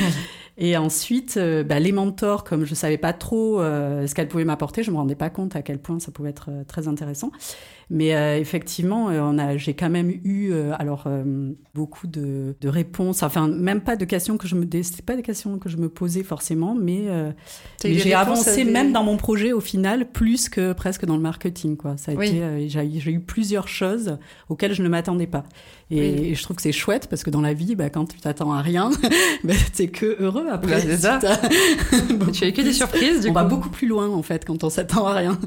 Et 0.60 0.76
ensuite, 0.76 1.36
euh, 1.36 1.62
bah, 1.62 1.78
les 1.78 1.92
mentors, 1.92 2.42
comme 2.42 2.64
je 2.64 2.74
savais 2.74 2.98
pas 2.98 3.12
trop 3.12 3.60
euh, 3.60 4.08
ce 4.08 4.14
qu'elles 4.14 4.26
pouvaient 4.26 4.44
m'apporter, 4.44 4.82
je 4.82 4.90
me 4.90 4.96
rendais 4.96 5.14
pas 5.14 5.30
compte 5.30 5.54
à 5.54 5.62
quel 5.62 5.78
point 5.78 6.00
ça 6.00 6.10
pouvait 6.10 6.30
être 6.30 6.48
euh, 6.50 6.64
très 6.64 6.88
intéressant. 6.88 7.30
Mais 7.90 8.38
effectivement, 8.38 9.06
on 9.06 9.38
a, 9.38 9.56
j'ai 9.56 9.74
quand 9.74 9.88
même 9.88 10.10
eu 10.10 10.52
alors 10.78 11.08
beaucoup 11.74 12.06
de, 12.06 12.54
de, 12.60 12.68
réponses. 12.68 13.22
Enfin, 13.22 13.48
même 13.48 13.80
pas 13.80 13.96
de 13.96 14.04
questions 14.04 14.36
que 14.36 14.46
je 14.46 14.56
me, 14.56 14.66
c'est 14.82 15.00
pas 15.02 15.16
des 15.16 15.22
questions 15.22 15.58
que 15.58 15.68
je 15.68 15.78
me 15.78 15.88
posais 15.88 16.22
forcément, 16.22 16.74
mais, 16.74 17.06
j'ai 17.82 18.14
avancé 18.14 18.64
même 18.64 18.92
dans 18.92 19.04
mon 19.04 19.16
projet 19.16 19.52
au 19.52 19.60
final 19.60 20.10
plus 20.10 20.48
que 20.48 20.72
presque 20.72 21.04
dans 21.06 21.16
le 21.16 21.22
marketing. 21.22 21.76
Quoi. 21.76 21.96
Ça 21.96 22.12
a 22.12 22.14
été, 22.14 22.68
j'ai, 22.68 23.10
eu 23.10 23.20
plusieurs 23.20 23.68
choses 23.68 24.18
auxquelles 24.48 24.74
je 24.74 24.82
ne 24.82 24.88
m'attendais 24.88 25.26
pas. 25.26 25.44
Et, 25.90 26.34
je 26.34 26.42
trouve 26.42 26.56
que 26.56 26.62
c'est 26.62 26.72
chouette 26.72 27.08
parce 27.08 27.22
que 27.22 27.30
dans 27.30 27.40
la 27.40 27.54
vie, 27.54 27.74
bah, 27.74 27.88
quand 27.88 28.06
tu 28.06 28.18
t'attends 28.20 28.52
à 28.52 28.60
rien, 28.60 28.90
bah, 29.44 29.54
t'es 29.74 29.88
que 29.88 30.16
heureux 30.20 30.46
après. 30.50 30.80
c'est 30.80 30.98
ça. 30.98 31.18
tu 32.32 32.44
as 32.44 32.52
que 32.52 32.60
des 32.60 32.72
surprises. 32.72 33.22
Du 33.22 33.30
on 33.30 33.32
va 33.32 33.44
beaucoup 33.44 33.70
plus 33.70 33.88
loin 33.88 34.08
en 34.08 34.22
fait 34.22 34.44
quand 34.44 34.64
on 34.64 34.70
s'attend 34.70 35.06
à 35.06 35.14
rien. 35.14 35.38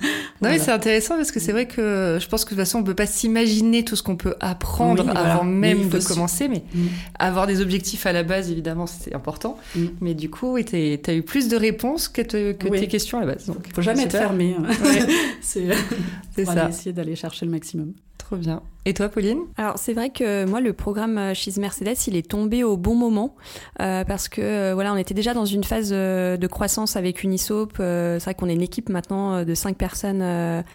Non, 0.42 0.50
c'est 0.58 0.72
intéressant 0.72 1.16
parce 1.16 1.32
que 1.32 1.40
c'est 1.40 1.52
vrai 1.52 1.68
que 1.68 2.18
je 2.20 2.28
pense 2.32 2.46
que 2.46 2.52
de 2.52 2.56
toute 2.56 2.66
façon 2.66 2.80
on 2.80 2.84
peut 2.84 2.96
pas 2.96 3.06
s'imaginer 3.06 3.84
tout 3.84 3.96
ce 3.96 4.04
qu'on 4.04 4.16
peut 4.16 4.36
apprendre 4.40 5.10
avant 5.16 5.44
même 5.44 5.90
de 5.90 6.00
commencer, 6.00 6.48
mais 6.48 6.64
mm. 6.74 6.88
avoir 7.20 7.46
des 7.46 7.62
objectifs 7.62 8.06
à 8.06 8.14
la 8.14 8.24
base 8.24 8.50
évidemment 8.50 8.88
c'est 8.88 9.14
important. 9.14 9.58
Mm. 9.76 9.86
Mais 10.02 10.14
du 10.14 10.30
coup, 10.30 10.58
tu 10.64 10.76
as 10.76 11.14
eu 11.14 11.22
plus 11.22 11.48
de 11.48 11.58
réponses 11.58 12.08
que, 12.08 12.22
que 12.22 12.68
tes 12.68 12.88
questions 12.88 13.18
à 13.18 13.22
la 13.22 13.34
base. 13.34 13.46
Donc, 13.46 13.58
faut 13.74 13.82
jamais 13.82 14.04
être 14.04 14.18
fermé. 14.18 14.56
Hein. 14.58 14.68
c'est 15.42 16.46
ça. 16.46 16.70
Essayer 16.70 16.94
d'aller 16.94 17.16
chercher 17.16 17.46
le 17.46 17.52
maximum 17.52 17.94
bien. 18.38 18.62
Et 18.86 18.96
toi, 18.96 19.10
Pauline? 19.10 19.42
Alors, 19.58 19.78
c'est 19.78 19.94
vrai 19.94 20.10
que 20.10 20.46
moi, 20.46 20.60
le 20.60 20.74
programme 20.74 21.36
chez 21.36 21.52
Mercedes, 21.60 21.96
il 22.08 22.16
est 22.16 22.28
tombé 22.28 22.64
au 22.64 22.78
bon 22.78 22.96
moment 22.96 23.36
euh, 23.80 24.04
parce 24.04 24.28
que 24.28 24.42
euh, 24.42 24.72
voilà, 24.74 24.92
on 24.92 24.98
était 24.98 25.14
déjà 25.14 25.36
dans 25.36 25.46
une 25.46 25.64
phase 25.64 25.92
euh, 25.94 26.36
de 26.36 26.48
croissance 26.48 26.96
avec 26.96 27.24
Unisop. 27.24 27.74
c'est 27.78 28.24
vrai 28.24 28.34
qu'on 28.34 28.50
est 28.50 28.56
une 28.56 28.64
équipe 28.64 28.90
maintenant 28.90 29.44
de 29.46 29.54
cinq 29.54 29.78
personnes 29.78 30.24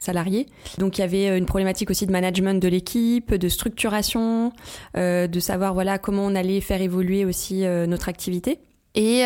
salariées. 0.00 0.46
Donc, 0.78 0.98
il 0.98 1.00
y 1.00 1.04
avait 1.04 1.36
une 1.36 1.46
problématique 1.46 1.90
aussi 1.90 2.06
de 2.06 2.12
management 2.12 2.62
de 2.62 2.68
l'équipe, 2.68 3.34
de 3.34 3.48
structuration, 3.48 4.52
de 4.94 5.40
savoir 5.40 5.74
voilà 5.74 5.98
comment 5.98 6.24
on 6.26 6.34
allait 6.34 6.60
faire 6.60 6.80
évoluer 6.80 7.24
aussi 7.24 7.64
notre 7.64 8.08
activité. 8.08 8.60
Et 8.94 9.24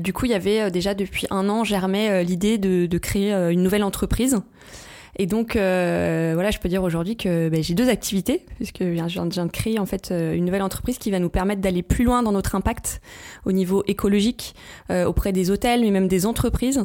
du 0.00 0.12
coup, 0.12 0.24
il 0.24 0.32
y 0.32 0.34
avait 0.34 0.70
déjà 0.70 0.94
depuis 0.94 1.26
un 1.30 1.48
an 1.48 1.64
germait 1.64 2.24
l'idée 2.24 2.58
de 2.58 2.98
créer 2.98 3.32
une 3.32 3.62
nouvelle 3.62 3.84
entreprise 3.84 4.40
Et 5.18 5.26
donc, 5.26 5.56
euh, 5.56 6.30
voilà, 6.34 6.50
je 6.50 6.58
peux 6.58 6.70
dire 6.70 6.82
aujourd'hui 6.82 7.16
que 7.16 7.50
ben, 7.50 7.62
j'ai 7.62 7.74
deux 7.74 7.90
activités, 7.90 8.46
puisque 8.56 8.80
je 8.80 8.90
viens, 8.90 9.06
de 9.06 9.50
créer 9.50 9.78
en 9.78 9.84
fait 9.84 10.10
euh, 10.10 10.34
une 10.34 10.46
nouvelle 10.46 10.62
entreprise 10.62 10.96
qui 10.96 11.10
va 11.10 11.18
nous 11.18 11.28
permettre 11.28 11.60
d'aller 11.60 11.82
plus 11.82 12.04
loin 12.04 12.22
dans 12.22 12.32
notre 12.32 12.54
impact 12.54 13.02
au 13.44 13.52
niveau 13.52 13.82
écologique 13.86 14.54
euh, 14.90 15.04
auprès 15.04 15.32
des 15.32 15.50
hôtels, 15.50 15.82
mais 15.82 15.90
même 15.90 16.08
des 16.08 16.24
entreprises. 16.24 16.78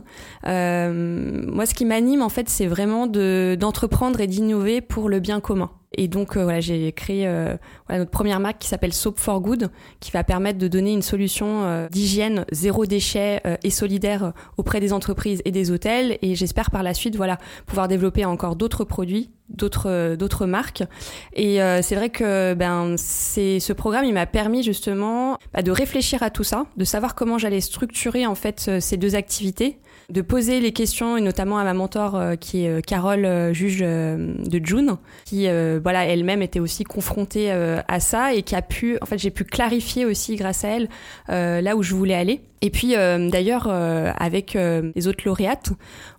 moi, 0.44 1.66
ce 1.66 1.74
qui 1.74 1.86
m'anime 1.86 2.22
en 2.22 2.30
fait, 2.30 2.50
c'est 2.50 2.68
vraiment 2.68 3.08
d'entreprendre 3.08 4.20
et 4.20 4.28
d'innover 4.28 4.82
pour 4.82 5.08
le 5.08 5.20
bien 5.20 5.40
commun. 5.40 5.72
Et 5.94 6.08
donc 6.08 6.36
euh, 6.36 6.44
voilà, 6.44 6.60
j'ai 6.60 6.92
créé 6.92 7.28
euh, 7.28 7.56
voilà, 7.88 8.00
notre 8.00 8.12
première 8.12 8.40
marque 8.40 8.60
qui 8.60 8.68
s'appelle 8.68 8.94
Soap 8.94 9.20
for 9.20 9.40
Good, 9.40 9.70
qui 10.00 10.12
va 10.12 10.24
permettre 10.24 10.60
de 10.60 10.68
donner 10.68 10.92
une 10.92 11.02
solution 11.02 11.64
euh, 11.64 11.88
d'hygiène 11.90 12.46
zéro 12.52 12.86
déchet 12.86 13.42
et 13.64 13.70
solidaire 13.70 14.34
auprès 14.58 14.80
des 14.80 14.92
entreprises 14.92 15.42
et 15.46 15.52
des 15.52 15.72
hôtels. 15.72 16.18
Et 16.22 16.36
j'espère 16.36 16.72
par 16.72 16.84
la 16.84 16.94
suite 16.94 17.16
voilà 17.16 17.38
pouvoir 17.66 17.88
développer 17.88 18.26
encore 18.26 18.56
d'autres 18.56 18.84
produits 18.84 19.32
d'autres 19.50 20.16
d'autres 20.16 20.46
marques 20.46 20.84
et 21.32 21.60
c'est 21.82 21.96
vrai 21.96 22.10
que 22.10 22.54
ben 22.54 22.96
c'est 22.98 23.62
ce 23.62 23.72
programme 23.72 24.04
il 24.04 24.14
m'a 24.14 24.26
permis 24.26 24.62
justement 24.62 25.38
bah, 25.54 25.62
de 25.62 25.72
réfléchir 25.72 26.22
à 26.22 26.30
tout 26.30 26.44
ça 26.44 26.66
de 26.76 26.84
savoir 26.84 27.16
comment 27.16 27.38
j'allais 27.38 27.62
structurer 27.62 28.26
en 28.26 28.36
fait 28.36 28.70
ces 28.82 28.98
deux 28.98 29.16
activités 29.16 29.80
de 30.10 30.22
poser 30.22 30.62
les 30.62 30.72
questions, 30.72 31.18
et 31.18 31.22
notamment 31.22 31.58
à 31.58 31.66
ma 31.66 31.74
mentor 31.74 32.16
euh, 32.16 32.36
qui 32.36 32.64
est 32.64 32.70
euh, 32.70 32.82
Carole, 32.82 33.26
euh, 33.26 33.52
juge 33.52 33.80
de 33.80 34.62
June, 34.64 34.98
qui 35.26 35.48
voilà 35.82 36.06
elle-même 36.06 36.42
était 36.42 36.60
aussi 36.60 36.84
confrontée 36.84 37.52
à 37.52 38.00
ça 38.00 38.34
et 38.34 38.44
qui 38.44 38.56
a 38.56 38.62
pu, 38.62 38.98
en 39.02 39.06
fait, 39.06 39.18
j'ai 39.18 39.32
pu 39.32 39.44
clarifier 39.44 40.06
aussi 40.06 40.36
grâce 40.36 40.64
à 40.64 40.70
elle 40.70 40.90
là 41.28 41.76
où 41.76 41.84
je 41.84 41.94
voulais 41.94 42.14
aller. 42.14 42.42
Et 42.62 42.70
puis 42.70 42.94
d'ailleurs 42.94 43.68
avec 43.68 44.54
les 44.56 45.08
autres 45.08 45.24
lauréates, 45.26 45.72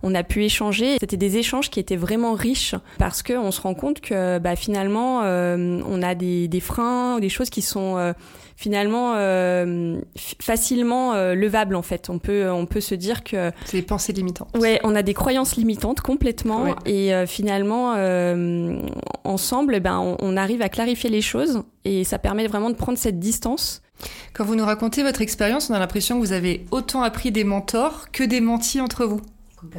on 0.02 0.14
a 0.14 0.23
pu 0.23 0.45
échanger. 0.45 0.97
C'était 1.00 1.16
des 1.16 1.37
échanges 1.37 1.71
qui 1.71 1.80
étaient 1.80 1.97
vraiment 1.97 2.35
riches 2.35 2.75
parce 2.99 3.23
que 3.23 3.33
on 3.33 3.50
se 3.50 3.61
rend 3.61 3.75
compte 3.75 4.00
que 4.00 4.38
bah, 4.38 4.57
finalement 4.57 5.21
on 5.21 6.02
a 6.02 6.14
des, 6.14 6.49
des 6.49 6.61
freins 6.61 7.18
des 7.21 7.28
choses 7.28 7.50
qui 7.50 7.62
sont 7.62 8.14
finalement 8.58 9.12
euh, 9.14 10.00
facilement 10.40 11.14
euh, 11.14 11.36
levable 11.36 11.76
en 11.76 11.82
fait. 11.82 12.10
On 12.10 12.18
peut 12.18 12.50
on 12.50 12.66
peut 12.66 12.80
se 12.80 12.96
dire 12.96 13.22
que 13.22 13.52
c'est 13.64 13.78
des 13.78 13.82
pensées 13.84 14.12
limitantes. 14.12 14.48
Ouais, 14.58 14.80
on 14.82 14.96
a 14.96 15.02
des 15.02 15.14
croyances 15.14 15.54
limitantes 15.54 16.00
complètement 16.00 16.74
et 16.84 17.14
euh, 17.14 17.24
finalement 17.24 17.94
ensemble, 19.22 19.76
eh 19.76 19.80
ben 19.80 20.16
on, 20.20 20.36
arrive 20.36 20.62
à 20.62 20.68
clarifier 20.68 21.08
les 21.08 21.20
choses 21.20 21.62
et 21.84 22.02
ça 22.02 22.18
permet 22.18 22.48
vraiment 22.48 22.70
de 22.70 22.74
prendre 22.74 22.98
cette 22.98 23.20
distance. 23.20 23.80
Quand 24.32 24.44
vous 24.44 24.56
nous 24.56 24.64
racontez 24.64 25.04
votre 25.04 25.22
expérience, 25.22 25.70
on 25.70 25.74
a 25.74 25.78
l'impression 25.78 26.16
que 26.16 26.26
vous 26.26 26.32
avez 26.32 26.64
autant 26.72 27.02
appris 27.02 27.30
des 27.30 27.44
mentors 27.44 28.10
que 28.10 28.24
des 28.24 28.40
mentis 28.40 28.80
entre 28.80 29.04
vous. 29.04 29.20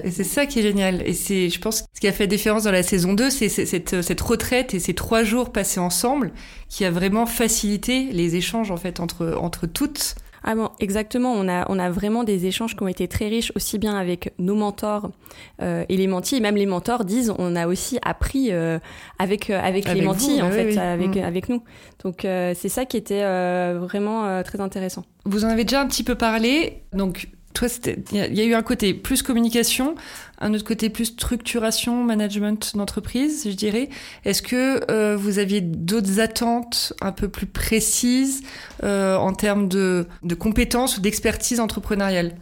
Et 0.03 0.11
c'est 0.11 0.23
ça 0.23 0.45
qui 0.45 0.59
est 0.59 0.63
génial. 0.63 1.01
Et 1.07 1.13
c'est, 1.13 1.49
je 1.49 1.59
pense, 1.59 1.85
ce 1.93 1.99
qui 1.99 2.07
a 2.07 2.11
fait 2.11 2.23
la 2.23 2.27
différence 2.27 2.63
dans 2.63 2.71
la 2.71 2.83
saison 2.83 3.13
2, 3.13 3.29
c'est 3.29 3.49
cette, 3.49 4.01
cette 4.01 4.21
retraite 4.21 4.73
et 4.73 4.79
ces 4.79 4.93
trois 4.93 5.23
jours 5.23 5.51
passés 5.51 5.79
ensemble 5.79 6.31
qui 6.67 6.85
a 6.85 6.91
vraiment 6.91 7.25
facilité 7.25 8.09
les 8.11 8.35
échanges, 8.35 8.71
en 8.71 8.77
fait, 8.77 8.99
entre, 8.99 9.37
entre 9.39 9.67
toutes. 9.67 10.15
Ah 10.43 10.55
bon, 10.55 10.69
exactement. 10.79 11.33
On 11.33 11.47
a, 11.47 11.65
on 11.69 11.79
a 11.79 11.89
vraiment 11.89 12.23
des 12.23 12.45
échanges 12.45 12.75
qui 12.75 12.83
ont 12.83 12.87
été 12.87 13.07
très 13.07 13.27
riches, 13.27 13.51
aussi 13.55 13.77
bien 13.77 13.95
avec 13.95 14.33
nos 14.39 14.55
mentors 14.55 15.11
euh, 15.61 15.83
et 15.89 15.97
les 15.97 16.07
mentis. 16.07 16.37
Et 16.37 16.39
même 16.39 16.55
les 16.55 16.65
mentors 16.65 17.05
disent, 17.05 17.33
on 17.37 17.55
a 17.55 17.67
aussi 17.67 17.99
appris 18.03 18.51
euh, 18.51 18.79
avec, 19.17 19.49
euh, 19.49 19.59
avec, 19.61 19.91
les 19.93 20.01
mentis, 20.01 20.41
en 20.41 20.51
fait, 20.51 20.77
Avec, 20.77 21.15
mm. 21.15 21.23
avec 21.23 21.49
nous. 21.49 21.61
Donc, 22.03 22.25
euh, 22.25 22.53
c'est 22.55 22.69
ça 22.69 22.85
qui 22.85 22.97
était 22.97 23.23
euh, 23.23 23.79
vraiment 23.81 24.41
très 24.43 24.61
intéressant. 24.61 25.03
Vous 25.25 25.45
en 25.45 25.49
avez 25.49 25.63
déjà 25.63 25.81
un 25.81 25.87
petit 25.87 26.03
peu 26.03 26.15
parlé. 26.15 26.83
Donc, 26.93 27.29
toi, 27.53 27.67
il 28.11 28.37
y, 28.37 28.41
a 28.41 28.45
eu 28.45 28.53
un 28.53 28.61
côté 28.61 28.93
plus 28.93 29.23
communication, 29.23 29.95
un 30.39 30.53
autre 30.53 30.63
côté 30.63 30.89
plus 30.89 31.05
structuration, 31.05 32.03
management 32.03 32.75
d'entreprise, 32.75 33.47
je 33.49 33.55
dirais. 33.55 33.89
Est-ce 34.23 34.41
que 34.41 34.79
euh, 34.91 35.17
vous 35.17 35.39
aviez 35.39 35.61
d'autres 35.61 36.19
attentes 36.19 36.93
un 37.01 37.11
peu 37.11 37.27
plus 37.27 37.47
précises 37.47 38.43
euh, 38.83 39.17
en 39.17 39.33
termes 39.33 39.67
de, 39.67 40.05
compétences 40.37 40.97
ou 40.97 41.01
d'expertise 41.01 41.59
entrepreneuriale 41.59 42.35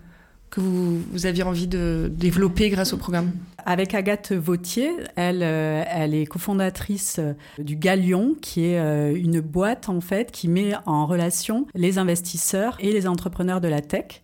que 0.49 0.61
vous, 0.61 0.99
vous, 1.11 1.25
aviez 1.25 1.43
envie 1.43 1.67
de 1.67 2.11
développer 2.13 2.69
grâce 2.69 2.93
au 2.93 2.97
programme? 2.97 3.31
Avec 3.65 3.93
Agathe 3.93 4.33
Vautier, 4.33 4.91
elle, 5.15 5.41
euh, 5.41 5.83
elle 5.89 6.13
est 6.13 6.25
cofondatrice 6.25 7.19
du 7.57 7.75
Galion, 7.75 8.35
qui 8.41 8.65
est 8.65 9.13
une 9.13 9.39
boîte 9.39 9.89
en 9.89 10.01
fait 10.01 10.31
qui 10.31 10.47
met 10.47 10.73
en 10.85 11.05
relation 11.05 11.65
les 11.75 11.97
investisseurs 11.97 12.77
et 12.79 12.91
les 12.91 13.07
entrepreneurs 13.07 13.61
de 13.61 13.67
la 13.67 13.81
tech. 13.81 14.21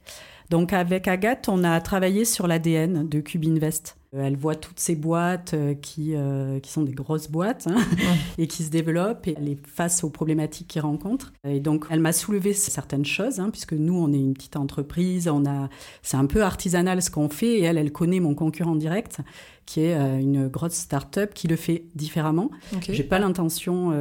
Donc 0.49 0.73
avec 0.73 1.07
Agathe, 1.07 1.49
on 1.49 1.63
a 1.63 1.79
travaillé 1.81 2.25
sur 2.25 2.47
l'ADN 2.47 3.07
de 3.07 3.19
Cubinvest. 3.19 3.97
Euh, 4.15 4.23
elle 4.23 4.37
voit 4.37 4.55
toutes 4.55 4.79
ces 4.79 4.95
boîtes 4.95 5.53
euh, 5.53 5.73
qui, 5.73 6.15
euh, 6.15 6.59
qui 6.59 6.71
sont 6.71 6.83
des 6.83 6.91
grosses 6.91 7.29
boîtes 7.29 7.67
hein, 7.67 7.77
et 8.37 8.47
qui 8.47 8.63
se 8.63 8.69
développent 8.69 9.27
et 9.27 9.35
elle 9.37 9.49
est 9.49 9.67
face 9.67 10.03
aux 10.03 10.09
problématiques 10.09 10.67
qu'ils 10.67 10.81
rencontrent. 10.81 11.33
Et 11.47 11.59
donc, 11.59 11.85
elle 11.89 11.99
m'a 11.99 12.13
soulevé 12.13 12.53
certaines 12.53 13.05
choses, 13.05 13.39
hein, 13.39 13.49
puisque 13.49 13.73
nous, 13.73 13.95
on 13.95 14.11
est 14.13 14.19
une 14.19 14.33
petite 14.33 14.55
entreprise, 14.55 15.27
on 15.27 15.45
a, 15.45 15.69
c'est 16.01 16.17
un 16.17 16.25
peu 16.25 16.43
artisanal 16.43 17.01
ce 17.01 17.09
qu'on 17.09 17.29
fait 17.29 17.59
et 17.59 17.61
elle, 17.63 17.77
elle 17.77 17.91
connaît 17.91 18.19
mon 18.19 18.35
concurrent 18.35 18.75
direct 18.75 19.19
qui 19.65 19.79
est 19.79 19.95
une 19.95 20.49
grosse 20.49 20.73
start-up 20.73 21.33
qui 21.33 21.47
le 21.47 21.55
fait 21.55 21.85
différemment. 21.95 22.51
J'ai 22.81 23.03
pas 23.03 23.17
l'intention, 23.17 23.93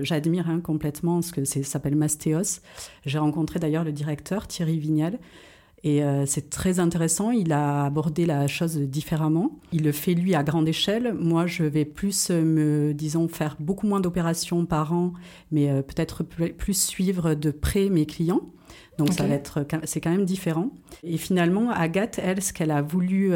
j'admire 0.00 0.48
hein, 0.48 0.60
complètement 0.60 1.20
ce 1.20 1.32
que 1.32 1.44
c'est, 1.44 1.62
s'appelle 1.64 1.96
Mastéos. 1.96 2.62
J'ai 3.04 3.18
rencontré 3.18 3.58
d'ailleurs 3.58 3.84
le 3.84 3.92
directeur 3.92 4.46
Thierry 4.46 4.78
Vignal 4.78 5.18
et 5.86 6.02
euh, 6.02 6.26
c'est 6.26 6.50
très 6.50 6.80
intéressant. 6.80 7.30
Il 7.30 7.52
a 7.52 7.84
abordé 7.84 8.26
la 8.26 8.48
chose 8.48 8.76
différemment. 8.76 9.52
Il 9.70 9.84
le 9.84 9.92
fait 9.92 10.14
lui 10.14 10.34
à 10.34 10.42
grande 10.42 10.66
échelle. 10.66 11.14
Moi, 11.14 11.46
je 11.46 11.62
vais 11.62 11.84
plus 11.84 12.30
euh, 12.32 12.42
me, 12.42 12.92
disons, 12.92 13.28
faire 13.28 13.56
beaucoup 13.60 13.86
moins 13.86 14.00
d'opérations 14.00 14.66
par 14.66 14.92
an, 14.92 15.12
mais 15.52 15.70
euh, 15.70 15.82
peut-être 15.82 16.24
plus 16.24 16.76
suivre 16.76 17.34
de 17.34 17.52
près 17.52 17.88
mes 17.88 18.04
clients. 18.04 18.40
Donc 18.98 19.12
ça 19.12 19.26
va 19.26 19.34
être, 19.34 19.64
c'est 19.84 20.00
quand 20.00 20.10
même 20.10 20.24
différent. 20.24 20.70
Et 21.04 21.18
finalement, 21.18 21.70
Agathe, 21.70 22.18
elle, 22.20 22.42
ce 22.42 22.52
qu'elle 22.52 22.70
a 22.70 22.80
voulu 22.80 23.30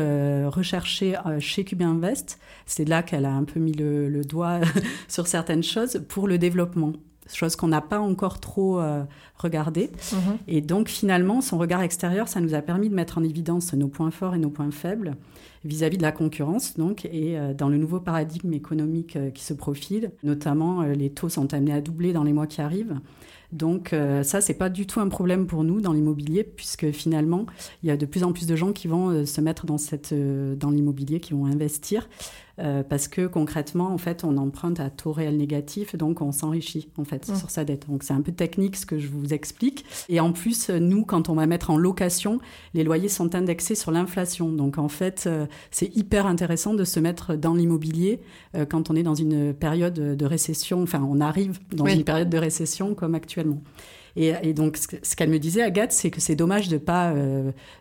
rechercher 0.47 1.17
chez 1.39 1.65
Cubain 1.65 1.91
Invest, 1.91 2.39
c'est 2.65 2.89
là 2.89 3.03
qu'elle 3.03 3.27
a 3.27 3.33
un 3.33 3.45
peu 3.45 3.61
mis 3.61 3.73
le 3.73 4.23
doigt 4.25 4.61
sur 5.09 5.27
certaines 5.27 5.63
choses 5.63 6.03
pour 6.09 6.29
le 6.29 6.39
développement 6.39 6.95
chose 7.37 7.57
qu'on 7.57 7.69
n'a 7.69 7.81
pas 7.81 8.01
encore 8.01 8.41
trop 8.41 8.81
euh, 8.81 9.03
regardée. 9.37 9.91
Mhm. 10.13 10.39
Et 10.49 10.61
donc 10.61 10.89
finalement, 10.89 11.41
son 11.41 11.59
regard 11.59 11.83
extérieur, 11.83 12.29
ça 12.29 12.41
nous 12.41 12.55
a 12.55 12.63
permis 12.63 12.89
de 12.89 12.95
mettre 12.95 13.19
en 13.19 13.23
évidence 13.23 13.73
nos 13.75 13.89
points 13.89 14.11
forts 14.11 14.35
et 14.35 14.39
nos 14.39 14.51
points 14.51 14.71
faibles 14.71 15.17
vis-à-vis 15.65 15.99
de 15.99 16.03
la 16.03 16.13
concurrence, 16.13 16.79
donc, 16.79 17.05
et 17.05 17.39
euh, 17.39 17.53
dans 17.53 17.69
le 17.69 17.77
nouveau 17.77 18.01
paradigme 18.01 18.55
économique 18.55 19.17
euh, 19.17 19.31
qui 19.31 19.45
se 19.45 19.53
profile, 19.53 20.11
notamment 20.23 20.83
les 20.83 21.11
taux 21.11 21.29
sont 21.29 21.53
amenés 21.53 21.75
à 21.75 21.83
doubler 21.83 22.15
dans 22.15 22.25
les 22.25 22.33
mois 22.33 22.47
qui 22.47 22.61
arrivent. 22.63 22.99
Donc 23.53 23.93
ça, 24.23 24.41
c'est 24.41 24.55
pas 24.55 24.69
du 24.69 24.87
tout 24.87 25.01
un 25.01 25.09
problème 25.09 25.49
pour 25.49 25.65
nous 25.65 25.81
dans 25.81 25.93
l'immobilier, 25.93 26.45
puisque 26.45 26.93
finalement, 26.93 27.47
il 27.83 27.89
y 27.89 27.91
a 27.91 27.97
de 27.97 28.07
plus 28.07 28.23
en 28.23 28.33
plus 28.33 28.47
de 28.47 28.55
gens 28.55 28.73
qui 28.73 28.87
vont 28.87 29.27
se 29.27 29.41
mettre 29.41 29.67
dans, 29.67 29.77
cette, 29.77 30.15
dans 30.15 30.71
l'immobilier, 30.71 31.19
qui 31.19 31.33
vont 31.33 31.47
investir. 31.47 32.09
Euh, 32.61 32.83
parce 32.83 33.09
que 33.09 33.27
concrètement, 33.27 33.93
en 33.93 33.99
fait, 33.99 34.25
on 34.25 34.37
emprunte 34.37 34.81
à 34.81 34.91
taux 34.91 35.13
réel 35.13 35.37
négatif, 35.37 35.97
donc 35.97 36.21
on 36.21 36.33
s'enrichit 36.33 36.89
en 36.99 37.05
fait 37.05 37.29
mmh. 37.29 37.37
sur 37.37 37.51
sa 37.51 37.65
dette. 37.65 37.89
Donc 37.89 38.03
c'est 38.03 38.13
un 38.13 38.21
peu 38.21 38.33
technique 38.33 38.77
ce 38.77 38.87
que 38.87 38.99
je 38.99 39.09
vous 39.09 39.33
explique. 39.33 39.85
Et 40.09 40.21
en 40.21 40.33
plus, 40.33 40.69
nous, 40.71 41.05
quand 41.05 41.29
on 41.29 41.35
va 41.35 41.47
mettre 41.47 41.71
en 41.71 41.79
location, 41.79 42.39
les 42.75 42.85
loyers 42.85 43.09
sont 43.09 43.35
indexés 43.35 43.75
sur 43.75 43.91
l'inflation. 43.91 44.51
Donc 44.51 44.79
en 44.79 44.89
fait, 44.89 45.25
euh, 45.27 45.47
c'est 45.71 45.95
hyper 45.97 46.27
intéressant 46.27 46.75
de 46.75 46.85
se 46.85 47.01
mettre 47.01 47.35
dans 47.35 47.55
l'immobilier 47.55 48.21
euh, 48.55 48.67
quand 48.67 48.91
on 48.91 48.97
est 48.97 49.03
dans 49.03 49.15
une 49.15 49.55
période 49.55 49.95
de 49.95 50.27
récession. 50.27 50.83
Enfin, 50.83 51.07
on 51.09 51.21
arrive 51.21 51.59
dans 51.73 51.87
une 51.87 52.05
période 52.05 52.29
de 52.29 52.39
récession 52.39 52.95
comme 52.95 53.15
actuellement. 53.15 53.63
Et, 54.17 54.53
donc, 54.53 54.77
ce 54.77 55.17
qu'elle 55.17 55.31
me 55.31 55.39
disait, 55.39 55.63
Agathe, 55.63 55.93
c'est 55.93 56.11
que 56.11 56.21
c'est 56.21 56.37
dommage 56.37 56.69
de 56.69 56.75
ne 56.75 56.81
pas 56.81 57.15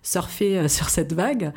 surfer 0.03 0.67
sur 0.69 0.89
cette 0.89 1.13
vague, 1.13 1.53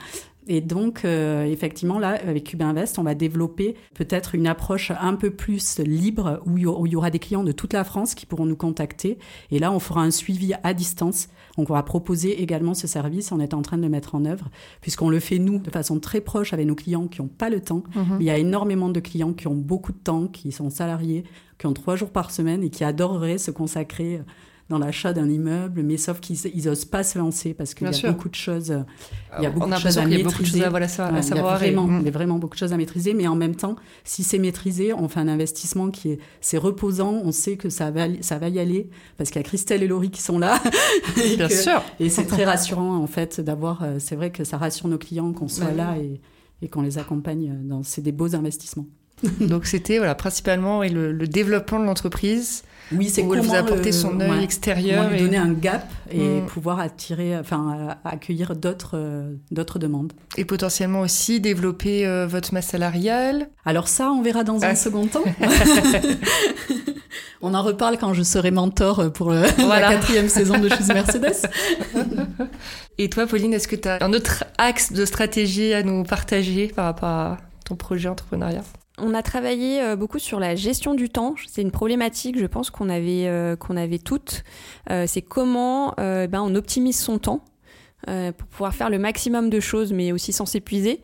et 0.48 0.60
donc, 0.60 1.04
euh, 1.04 1.44
effectivement, 1.44 1.98
là, 1.98 2.18
avec 2.26 2.44
Cubinvest, 2.44 2.98
on 2.98 3.04
va 3.04 3.14
développer 3.14 3.76
peut-être 3.94 4.34
une 4.34 4.48
approche 4.48 4.90
un 5.00 5.14
peu 5.14 5.30
plus 5.30 5.78
libre 5.78 6.42
où 6.46 6.58
il 6.58 6.92
y 6.92 6.96
aura 6.96 7.10
des 7.10 7.20
clients 7.20 7.44
de 7.44 7.52
toute 7.52 7.72
la 7.72 7.84
France 7.84 8.14
qui 8.14 8.26
pourront 8.26 8.46
nous 8.46 8.56
contacter. 8.56 9.18
Et 9.52 9.60
là, 9.60 9.70
on 9.70 9.78
fera 9.78 10.02
un 10.02 10.10
suivi 10.10 10.52
à 10.64 10.74
distance. 10.74 11.28
Donc, 11.56 11.70
on 11.70 11.74
va 11.74 11.82
proposer 11.84 12.42
également 12.42 12.74
ce 12.74 12.88
service. 12.88 13.30
On 13.30 13.38
est 13.38 13.54
en 13.54 13.62
train 13.62 13.76
de 13.76 13.82
le 13.82 13.88
mettre 13.88 14.16
en 14.16 14.24
œuvre, 14.24 14.48
puisqu'on 14.80 15.10
le 15.10 15.20
fait, 15.20 15.38
nous, 15.38 15.58
de 15.58 15.70
façon 15.70 16.00
très 16.00 16.20
proche 16.20 16.52
avec 16.52 16.66
nos 16.66 16.74
clients 16.74 17.06
qui 17.06 17.22
n'ont 17.22 17.28
pas 17.28 17.48
le 17.48 17.60
temps. 17.60 17.84
Mhm. 17.94 18.16
Il 18.18 18.26
y 18.26 18.30
a 18.30 18.38
énormément 18.38 18.88
de 18.88 18.98
clients 18.98 19.34
qui 19.34 19.46
ont 19.46 19.54
beaucoup 19.54 19.92
de 19.92 19.98
temps, 19.98 20.26
qui 20.26 20.50
sont 20.50 20.70
salariés, 20.70 21.22
qui 21.58 21.66
ont 21.66 21.72
trois 21.72 21.94
jours 21.94 22.10
par 22.10 22.32
semaine 22.32 22.64
et 22.64 22.70
qui 22.70 22.82
adoreraient 22.82 23.38
se 23.38 23.52
consacrer 23.52 24.20
dans 24.72 24.78
l'achat 24.78 25.12
d'un 25.12 25.28
immeuble, 25.28 25.82
mais 25.82 25.96
sauf 25.96 26.18
qu'ils 26.20 26.64
n'osent 26.64 26.84
pas 26.84 27.04
se 27.04 27.18
lancer 27.18 27.54
parce 27.54 27.74
qu'il 27.74 27.86
y 27.86 27.94
a 27.94 28.10
beaucoup 28.10 28.28
de 28.28 28.34
choses, 28.34 28.74
il 29.38 29.44
y 29.44 29.46
a 29.46 29.50
beaucoup 29.50 29.70
de 29.70 29.76
choses 29.76 29.98
à 29.98 30.06
maîtriser. 30.06 30.58
Il 30.58 30.62
y 30.62 30.64
a 30.64 30.70
vraiment, 30.70 31.86
mm. 31.86 32.40
beaucoup 32.40 32.54
de 32.54 32.58
choses 32.58 32.72
à 32.72 32.76
maîtriser, 32.76 33.14
mais 33.14 33.26
en 33.26 33.36
même 33.36 33.54
temps, 33.54 33.76
si 34.04 34.24
c'est 34.24 34.38
maîtrisé, 34.38 34.92
on 34.92 35.08
fait 35.08 35.20
un 35.20 35.28
investissement 35.28 35.90
qui 35.90 36.12
est, 36.12 36.18
c'est 36.40 36.58
reposant, 36.58 37.12
on 37.12 37.32
sait 37.32 37.56
que 37.56 37.68
ça 37.68 37.90
va, 37.90 38.06
ça 38.22 38.38
va 38.38 38.48
y 38.48 38.58
aller 38.58 38.88
parce 39.18 39.30
qu'il 39.30 39.40
y 39.40 39.44
a 39.44 39.46
Christelle 39.46 39.82
et 39.82 39.88
Laurie 39.88 40.10
qui 40.10 40.22
sont 40.22 40.38
là. 40.38 40.60
et 41.22 41.36
Bien 41.36 41.48
sûr. 41.48 41.82
Et 42.00 42.08
c'est 42.08 42.26
très 42.26 42.44
rassurant 42.44 42.96
en 42.96 43.06
fait 43.06 43.40
d'avoir, 43.40 43.82
euh, 43.82 43.96
c'est 43.98 44.16
vrai 44.16 44.30
que 44.30 44.44
ça 44.44 44.56
rassure 44.56 44.88
nos 44.88 44.98
clients 44.98 45.32
qu'on 45.32 45.48
soit 45.48 45.72
là 45.72 45.96
et 45.98 46.20
et 46.62 46.68
qu'on 46.68 46.82
les 46.82 46.98
accompagne 46.98 47.58
dans 47.64 47.82
ces 47.82 48.00
des 48.00 48.12
beaux 48.12 48.34
investissements. 48.34 48.86
Donc 49.40 49.66
c'était 49.66 49.98
voilà 49.98 50.14
principalement 50.14 50.82
et 50.82 50.88
le, 50.88 51.12
développement 51.26 51.78
de 51.78 51.84
l'entreprise. 51.84 52.64
Oui, 52.90 53.08
c'est 53.08 53.22
comment 53.22 53.42
vous 53.42 53.54
apporter 53.54 53.90
son 53.90 54.20
œil 54.20 54.44
extérieur 54.44 55.10
et 55.12 55.18
donner 55.18 55.38
un 55.38 55.52
gap 55.52 55.90
et 56.10 56.40
mm. 56.40 56.46
pouvoir 56.46 56.78
attirer, 56.78 57.38
enfin 57.38 57.96
accueillir 58.04 58.54
d'autres 58.54 58.98
euh, 58.98 59.34
d'autres 59.50 59.78
demandes. 59.78 60.12
Et 60.36 60.44
potentiellement 60.44 61.00
aussi 61.00 61.40
développer 61.40 62.06
euh, 62.06 62.26
votre 62.26 62.52
masse 62.52 62.66
salariale. 62.66 63.48
Alors 63.64 63.88
ça, 63.88 64.10
on 64.10 64.20
verra 64.20 64.44
dans 64.44 64.62
un 64.62 64.70
ah. 64.70 64.74
second 64.74 65.06
temps. 65.06 65.24
on 67.40 67.54
en 67.54 67.62
reparle 67.62 67.96
quand 67.98 68.12
je 68.12 68.22
serai 68.22 68.50
mentor 68.50 69.10
pour 69.12 69.30
la 69.30 69.48
quatrième 69.48 70.28
saison 70.28 70.58
de 70.58 70.68
Choose 70.68 70.88
Mercedes. 70.88 71.46
et 72.98 73.08
toi, 73.08 73.26
Pauline, 73.26 73.54
est-ce 73.54 73.68
que 73.68 73.76
tu 73.76 73.88
as 73.88 74.04
un 74.04 74.12
autre 74.12 74.44
axe 74.58 74.92
de 74.92 75.06
stratégie 75.06 75.72
à 75.72 75.82
nous 75.82 76.02
partager 76.02 76.68
par 76.68 76.86
rapport 76.86 77.08
à 77.08 77.36
ton 77.64 77.76
projet 77.76 78.08
entrepreneuriat? 78.08 78.64
On 78.98 79.14
a 79.14 79.22
travaillé 79.22 79.80
euh, 79.80 79.96
beaucoup 79.96 80.18
sur 80.18 80.38
la 80.38 80.54
gestion 80.54 80.94
du 80.94 81.08
temps. 81.08 81.34
C'est 81.46 81.62
une 81.62 81.70
problématique, 81.70 82.38
je 82.38 82.46
pense, 82.46 82.70
qu'on 82.70 82.88
avait, 82.88 83.26
euh, 83.26 83.56
qu'on 83.56 83.76
avait 83.76 83.98
toutes. 83.98 84.44
Euh, 84.90 85.06
c'est 85.06 85.22
comment 85.22 85.94
ben, 85.96 86.40
on 86.42 86.54
optimise 86.54 86.98
son 86.98 87.18
temps. 87.18 87.44
pour 88.06 88.48
pouvoir 88.48 88.74
faire 88.74 88.90
le 88.90 88.98
maximum 88.98 89.48
de 89.48 89.60
choses, 89.60 89.92
mais 89.92 90.10
aussi 90.10 90.32
sans 90.32 90.44
s'épuiser, 90.44 91.00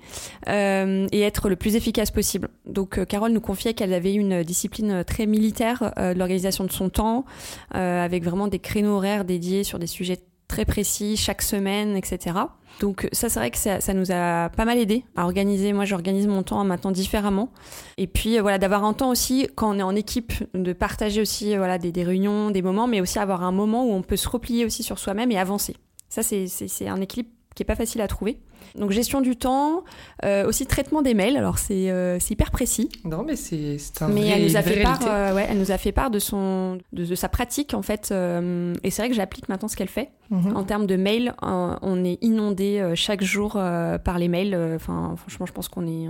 et 0.48 1.20
être 1.20 1.48
le 1.48 1.56
plus 1.56 1.76
efficace 1.76 2.10
possible. 2.10 2.48
Donc, 2.66 3.04
Carole 3.06 3.32
nous 3.32 3.40
confiait 3.40 3.74
qu'elle 3.74 3.94
avait 3.94 4.14
une 4.14 4.42
discipline 4.42 5.04
très 5.04 5.26
militaire 5.26 5.92
de 5.96 6.18
l'organisation 6.18 6.64
de 6.64 6.72
son 6.72 6.90
temps, 6.90 7.24
avec 7.70 8.24
vraiment 8.24 8.48
des 8.48 8.58
créneaux 8.58 8.96
horaires 8.96 9.24
dédiés 9.24 9.62
sur 9.62 9.78
des 9.78 9.86
sujets 9.86 10.18
très 10.48 10.64
précis 10.64 11.16
chaque 11.16 11.42
semaine, 11.42 11.96
etc. 11.96 12.36
Donc 12.80 13.08
ça, 13.12 13.28
c'est 13.28 13.38
vrai 13.38 13.50
que 13.50 13.58
ça, 13.58 13.94
nous 13.94 14.10
a 14.10 14.48
pas 14.50 14.64
mal 14.64 14.78
aidé 14.78 15.04
à 15.16 15.24
organiser. 15.24 15.72
Moi, 15.72 15.84
j'organise 15.84 16.26
mon 16.26 16.42
temps 16.42 16.64
maintenant 16.64 16.90
différemment. 16.90 17.50
Et 17.96 18.06
puis 18.06 18.38
euh, 18.38 18.42
voilà, 18.42 18.58
d'avoir 18.58 18.84
un 18.84 18.94
temps 18.94 19.10
aussi 19.10 19.48
quand 19.54 19.74
on 19.74 19.78
est 19.78 19.82
en 19.82 19.94
équipe, 19.94 20.32
de 20.54 20.72
partager 20.72 21.20
aussi 21.20 21.54
euh, 21.54 21.58
voilà 21.58 21.78
des, 21.78 21.92
des 21.92 22.04
réunions, 22.04 22.50
des 22.50 22.62
moments, 22.62 22.86
mais 22.86 23.00
aussi 23.00 23.18
avoir 23.18 23.42
un 23.42 23.52
moment 23.52 23.84
où 23.84 23.92
on 23.92 24.02
peut 24.02 24.16
se 24.16 24.28
replier 24.28 24.64
aussi 24.64 24.82
sur 24.82 24.98
soi-même 24.98 25.30
et 25.30 25.38
avancer. 25.38 25.76
Ça, 26.08 26.22
c'est 26.22 26.88
un 26.88 27.00
équilibre 27.00 27.30
qui 27.58 27.64
est 27.64 27.66
pas 27.66 27.74
facile 27.74 28.00
à 28.02 28.06
trouver. 28.06 28.38
Donc 28.76 28.92
gestion 28.92 29.20
du 29.20 29.34
temps, 29.34 29.82
euh, 30.24 30.46
aussi 30.46 30.64
traitement 30.64 31.02
des 31.02 31.12
mails. 31.12 31.36
Alors 31.36 31.58
c'est 31.58 31.90
euh, 31.90 32.16
hyper 32.30 32.52
précis. 32.52 32.88
Non, 33.04 33.24
mais 33.26 33.34
c'est 33.34 33.78
un 34.00 34.06
Mais 34.06 34.28
elle 34.28 34.44
nous 34.44 34.56
a 34.56 34.62
fait 34.62 34.80
part, 34.80 35.00
euh, 35.04 35.34
ouais, 35.34 35.44
elle 35.50 35.58
nous 35.58 35.72
a 35.72 35.78
fait 35.78 35.90
part 35.90 36.12
de 36.12 36.20
son 36.20 36.78
de, 36.92 37.14
sa 37.16 37.28
pratique 37.28 37.74
en 37.74 37.82
fait. 37.82 38.12
et 38.12 38.90
c'est 38.90 39.02
vrai 39.02 39.08
que 39.08 39.16
j'applique 39.16 39.48
maintenant 39.48 39.66
ce 39.66 39.74
qu'elle 39.74 39.88
fait. 39.88 40.10
Mhm. 40.30 40.56
En 40.56 40.62
termes 40.62 40.86
de 40.86 40.94
mails, 40.94 41.34
on 41.42 42.04
est 42.04 42.22
inondé 42.22 42.92
chaque 42.94 43.24
jour 43.24 43.54
par 43.54 44.18
les 44.20 44.28
mails. 44.28 44.56
Enfin, 44.76 45.16
franchement, 45.16 45.46
je 45.46 45.52
pense 45.52 45.66
qu'on 45.68 45.88
est 45.88 46.06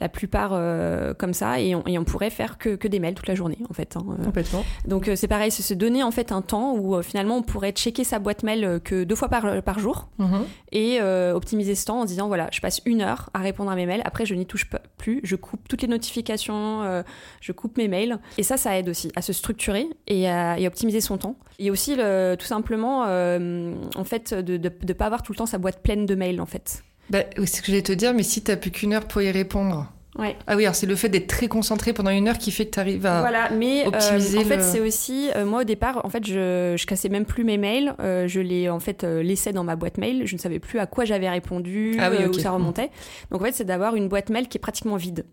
la 0.00 0.08
plupart 0.08 0.50
euh, 0.52 1.14
comme 1.14 1.34
ça, 1.34 1.60
et 1.60 1.74
on, 1.74 2.04
pourrait 2.04 2.30
faire 2.30 2.58
que, 2.58 2.74
que, 2.74 2.88
des 2.88 2.98
mails 2.98 3.14
toute 3.14 3.28
la 3.28 3.34
journée, 3.34 3.58
en 3.70 3.74
fait. 3.74 3.96
Hein, 3.96 4.04
euh. 4.10 4.24
Complètement. 4.24 4.64
Donc 4.86 5.08
euh, 5.08 5.16
c'est 5.16 5.28
pareil, 5.28 5.50
c'est 5.50 5.62
se 5.62 5.74
donner 5.74 6.02
en 6.02 6.10
fait 6.10 6.32
un 6.32 6.42
temps 6.42 6.74
où 6.74 7.00
finalement 7.02 7.36
on 7.36 7.42
pourrait 7.42 7.72
checker 7.72 8.04
sa 8.04 8.18
boîte 8.18 8.42
mail 8.42 8.80
que 8.82 9.04
deux 9.04 9.14
fois 9.14 9.28
par, 9.28 9.62
par 9.62 9.78
jour 9.78 10.08
mhm. 10.18 10.44
et 10.72 11.00
optimiser 11.00 11.74
ce 11.74 11.86
temps 11.86 12.00
en 12.00 12.04
disant 12.04 12.26
voilà, 12.26 12.48
je 12.52 12.60
passe 12.60 12.80
une 12.84 13.02
heure 13.02 13.30
à 13.34 13.40
répondre 13.40 13.70
à 13.70 13.76
mes 13.76 13.86
mails, 13.86 14.02
après 14.04 14.26
je 14.26 14.34
n'y 14.34 14.46
touche 14.46 14.68
plus, 14.96 15.20
je 15.22 15.36
coupe 15.36 15.68
toutes 15.68 15.82
les 15.82 15.88
notifications, 15.88 17.02
je 17.40 17.52
coupe 17.52 17.76
mes 17.78 17.88
mails, 17.88 18.18
et 18.38 18.42
ça, 18.42 18.56
ça 18.56 18.78
aide 18.78 18.88
aussi 18.88 19.10
à 19.16 19.22
se 19.22 19.32
structurer 19.32 19.88
et 20.06 20.28
à 20.28 20.56
optimiser 20.66 21.00
son 21.00 21.18
temps. 21.18 21.36
Et 21.58 21.70
aussi 21.70 21.94
le, 21.96 22.36
tout 22.38 22.46
simplement 22.46 23.02
en 23.02 24.04
fait 24.04 24.34
de 24.34 24.56
ne 24.58 24.92
pas 24.92 25.06
avoir 25.06 25.22
tout 25.22 25.32
le 25.32 25.38
temps 25.38 25.46
sa 25.46 25.58
boîte 25.58 25.82
pleine 25.82 26.06
de 26.06 26.14
mails 26.14 26.40
en 26.40 26.46
fait. 26.46 26.82
Bah, 27.10 27.20
c'est 27.36 27.46
ce 27.46 27.60
que 27.62 27.68
j'allais 27.68 27.82
te 27.82 27.92
dire, 27.92 28.14
mais 28.14 28.22
si 28.22 28.42
tu 28.42 28.50
n'as 28.50 28.56
plus 28.56 28.70
qu'une 28.70 28.92
heure 28.92 29.06
pour 29.06 29.22
y 29.22 29.30
répondre. 29.30 29.92
Ouais. 30.18 30.36
Ah 30.46 30.56
oui, 30.56 30.64
alors 30.64 30.74
c'est 30.74 30.86
le 30.86 30.94
fait 30.94 31.08
d'être 31.08 31.26
très 31.26 31.48
concentré 31.48 31.94
pendant 31.94 32.10
une 32.10 32.28
heure 32.28 32.36
qui 32.36 32.50
fait 32.50 32.66
que 32.66 32.72
tu 32.72 32.80
arrives 32.80 33.06
à 33.06 33.20
voilà, 33.20 33.50
mais, 33.50 33.84
euh, 33.84 33.88
optimiser. 33.88 34.38
en 34.38 34.44
fait, 34.44 34.60
c'est 34.60 34.80
aussi 34.80 35.30
euh, 35.34 35.46
moi 35.46 35.62
au 35.62 35.64
départ, 35.64 36.04
en 36.04 36.10
fait, 36.10 36.26
je, 36.26 36.74
je 36.76 36.86
cassais 36.86 37.08
même 37.08 37.24
plus 37.24 37.44
mes 37.44 37.56
mails. 37.56 37.94
Euh, 37.98 38.28
je 38.28 38.40
les 38.40 38.68
en 38.68 38.78
fait 38.78 39.04
laissais 39.04 39.52
dans 39.52 39.64
ma 39.64 39.74
boîte 39.74 39.96
mail. 39.96 40.26
Je 40.26 40.34
ne 40.34 40.40
savais 40.40 40.58
plus 40.58 40.78
à 40.78 40.86
quoi 40.86 41.06
j'avais 41.06 41.30
répondu, 41.30 41.96
ah 41.98 42.10
où 42.28 42.32
ça 42.34 42.50
remontait. 42.50 42.90
Donc 43.30 43.40
en 43.40 43.44
fait, 43.46 43.52
c'est 43.52 43.64
d'avoir 43.64 43.96
une 43.96 44.08
boîte 44.08 44.28
mail 44.28 44.48
qui 44.48 44.58
est 44.58 44.60
pratiquement 44.60 44.96
vide. 44.96 45.24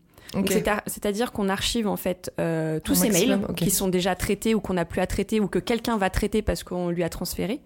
C'est-à-dire 0.86 1.32
qu'on 1.32 1.50
archive 1.50 1.88
en 1.88 1.98
fait 1.98 2.32
tous 2.86 2.96
ces 2.96 3.10
mails 3.10 3.40
qui 3.58 3.72
sont 3.72 3.90
déjà 3.90 4.16
traités 4.16 4.56
ou 4.56 4.62
qu'on 4.62 4.76
n'a 4.76 4.86
plus 4.86 5.02
à 5.02 5.08
traiter 5.08 5.42
ou 5.42 5.48
que 5.48 5.60
quelqu'un 5.60 5.98
va 5.98 6.10
traiter 6.10 6.42
parce 6.42 6.64
qu'on 6.64 6.90
lui 6.90 7.04
a 7.04 7.10
transféré. 7.10 7.60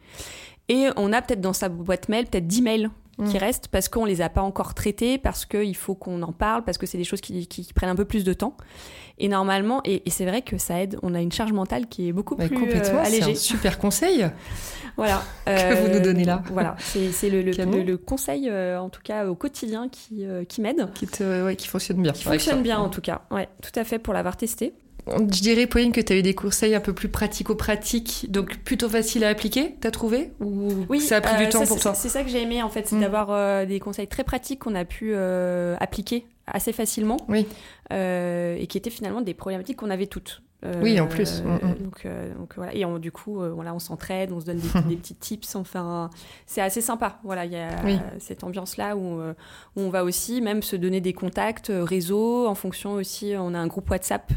Et 0.70 0.88
on 0.96 1.12
a 1.12 1.22
peut-être 1.22 1.42
dans 1.42 1.54
sa 1.54 1.70
boîte 1.70 2.08
mail 2.10 2.26
peut-être 2.26 2.48
10 2.48 2.62
mails 2.62 2.90
qui 3.18 3.36
mm. 3.36 3.40
restent 3.40 3.68
parce 3.68 3.90
qu'on 3.90 4.06
les 4.06 4.22
a 4.22 4.30
pas 4.30 4.42
encore 4.42 4.74
traités, 4.74 5.18
parce 5.18 5.46
qu'il 5.46 5.76
faut 5.76 5.96
qu'on 5.96 6.22
en 6.24 6.32
parle, 6.32 6.64
parce 6.64 6.78
que 6.78 6.86
c'est 6.86 6.98
des 6.98 7.04
choses 7.04 7.22
qui, 7.22 7.48
qui, 7.48 7.72
prennent 7.74 7.90
un 7.90 7.96
peu 7.96 8.06
plus 8.06 8.24
de 8.24 8.34
temps. 8.34 8.58
Et 9.20 9.28
normalement, 9.28 9.82
et, 9.86 10.02
c'est 10.10 10.26
vrai 10.26 10.42
que 10.42 10.58
ça 10.58 10.82
aide, 10.82 10.98
on 11.04 11.14
a 11.14 11.22
une 11.22 11.32
charge 11.32 11.54
mentale 11.54 11.88
qui 11.88 12.08
est 12.08 12.12
beaucoup 12.12 12.36
plus 12.36 12.50
euh, 12.52 13.04
allégée. 13.04 13.22
C'est 13.22 13.32
un 13.32 13.36
super 13.36 13.78
conseil 13.78 14.28
voilà, 14.98 15.22
que 15.46 15.82
vous 15.82 15.94
nous 15.94 16.00
donnez 16.00 16.24
là. 16.24 16.42
Voilà, 16.52 16.76
c'est 16.80 17.30
le, 17.30 17.42
le, 17.42 17.84
le, 17.84 17.98
conseil, 17.98 18.50
euh, 18.50 18.80
en 18.80 18.90
tout 18.90 19.02
cas 19.04 19.28
au 19.28 19.36
quotidien, 19.36 19.90
qui, 19.90 20.26
euh, 20.26 20.44
qui 20.44 20.62
m'aide. 20.62 20.92
Qui, 20.94 21.06
te, 21.06 21.46
ouais, 21.46 21.56
qui 21.56 21.68
fonctionne 21.68 22.02
bien. 22.02 22.12
Qui 22.12 22.24
fonctionne 22.24 22.64
bien 22.64 22.80
en 22.80 22.90
tout 22.90 23.02
cas, 23.02 23.22
ouais, 23.30 23.48
tout 23.62 23.78
à 23.80 23.84
fait 23.84 24.00
pour 24.00 24.14
l'avoir 24.14 24.38
testé. 24.38 24.74
Je 25.08 25.42
dirais, 25.42 25.68
Pauline, 25.68 25.92
que 25.92 26.02
tu 26.02 26.14
as 26.14 26.16
eu 26.16 26.22
des 26.22 26.34
conseils 26.34 26.76
un 26.76 26.80
peu 26.80 26.94
plus 26.94 27.10
pratico-pratiques, 27.10 28.28
donc 28.30 28.58
plutôt 28.60 28.88
facile 28.88 29.24
à 29.24 29.30
appliquer, 29.30 29.76
t'as 29.82 29.92
trouvé? 29.92 30.32
Ou 30.40 30.86
oui, 30.90 31.02
ça 31.02 31.18
a 31.18 31.22
pris 31.22 31.38
du 31.38 31.44
euh, 31.44 31.50
temps 31.50 31.66
pour 31.66 31.80
toi? 31.80 31.94
C'est 31.94 32.10
ça 32.10 32.24
que 32.24 32.30
j'ai 32.30 32.42
aimé, 32.42 32.64
en 32.64 32.70
fait, 32.70 32.88
c'est 32.88 32.96
mm. 32.96 33.02
d'avoir 33.02 33.32
euh, 33.32 33.66
des 33.66 33.80
conseils 33.80 34.08
très 34.08 34.24
pratiques 34.24 34.60
qu'on 34.60 34.76
a 34.76 34.86
pu 34.86 35.12
euh, 35.14 35.76
appliquer 35.80 36.26
assez 36.48 36.72
facilement. 36.72 37.18
Oui. 37.28 37.46
et 37.92 38.66
qui 38.68 38.78
étaient 38.78 38.90
finalement 38.90 39.22
des 39.22 39.34
problématiques 39.34 39.78
qu'on 39.78 39.90
avait 39.90 40.08
toutes. 40.08 40.42
oui, 40.82 41.00
en 41.02 41.08
plus. 41.08 41.42
Mm, 41.42 41.54
mm. 41.54 41.76
Donc, 41.84 42.08
donc, 42.38 42.54
voilà. 42.56 42.74
Et 42.74 42.86
du 43.00 43.12
coup, 43.12 43.42
voilà, 43.54 43.74
on 43.74 43.80
s'entraide, 43.80 44.32
on 44.32 44.40
se 44.40 44.46
donne 44.46 44.62
des, 44.88 44.96
petits 44.96 45.16
tips. 45.16 45.56
Enfin, 45.56 46.10
c'est 46.46 46.62
assez 46.62 46.82
sympa. 46.82 47.20
Voilà, 47.24 47.44
il 47.46 47.52
y 47.52 47.58
a 47.58 47.70
cette 48.20 48.46
ambiance-là 48.46 48.96
où, 48.96 49.20
où, 49.20 49.34
on 49.76 49.90
va 49.90 50.06
aussi 50.06 50.40
même 50.40 50.64
se 50.64 50.78
donner 50.78 51.02
des 51.02 51.14
contacts 51.14 51.72
réseau 51.74 52.48
en 52.48 52.56
fonction 52.56 52.94
aussi. 52.94 53.34
On 53.38 53.54
a 53.54 53.60
un 53.60 53.68
groupe 53.68 53.90
WhatsApp 53.90 54.32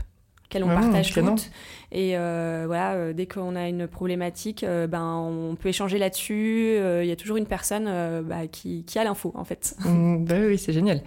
qu'elle 0.49 0.65
on 0.65 0.69
partage 0.69 1.13
toutes. 1.13 1.51
Et 1.93 2.17
euh, 2.17 2.65
voilà, 2.67 2.95
euh, 2.95 3.13
dès 3.13 3.27
qu'on 3.27 3.55
a 3.57 3.69
une 3.69 3.87
problématique, 3.87 4.65
euh, 4.65 4.87
ben, 4.87 5.15
on 5.15 5.55
peut 5.57 5.69
échanger 5.69 5.99
là-dessus. 5.99 6.77
Il 7.03 7.07
y 7.07 7.13
a 7.13 7.17
toujours 7.17 7.37
une 7.37 7.47
personne 7.47 7.91
bah, 8.25 8.47
qui, 8.51 8.85
qui, 8.85 8.99
a 8.99 9.05
l'info, 9.05 9.33
en 9.35 9.45
fait. 9.45 9.77
Mmh, 9.87 10.25
bah 10.25 10.35
oui, 10.49 10.59
c'est 10.59 10.73
génial. 10.73 11.01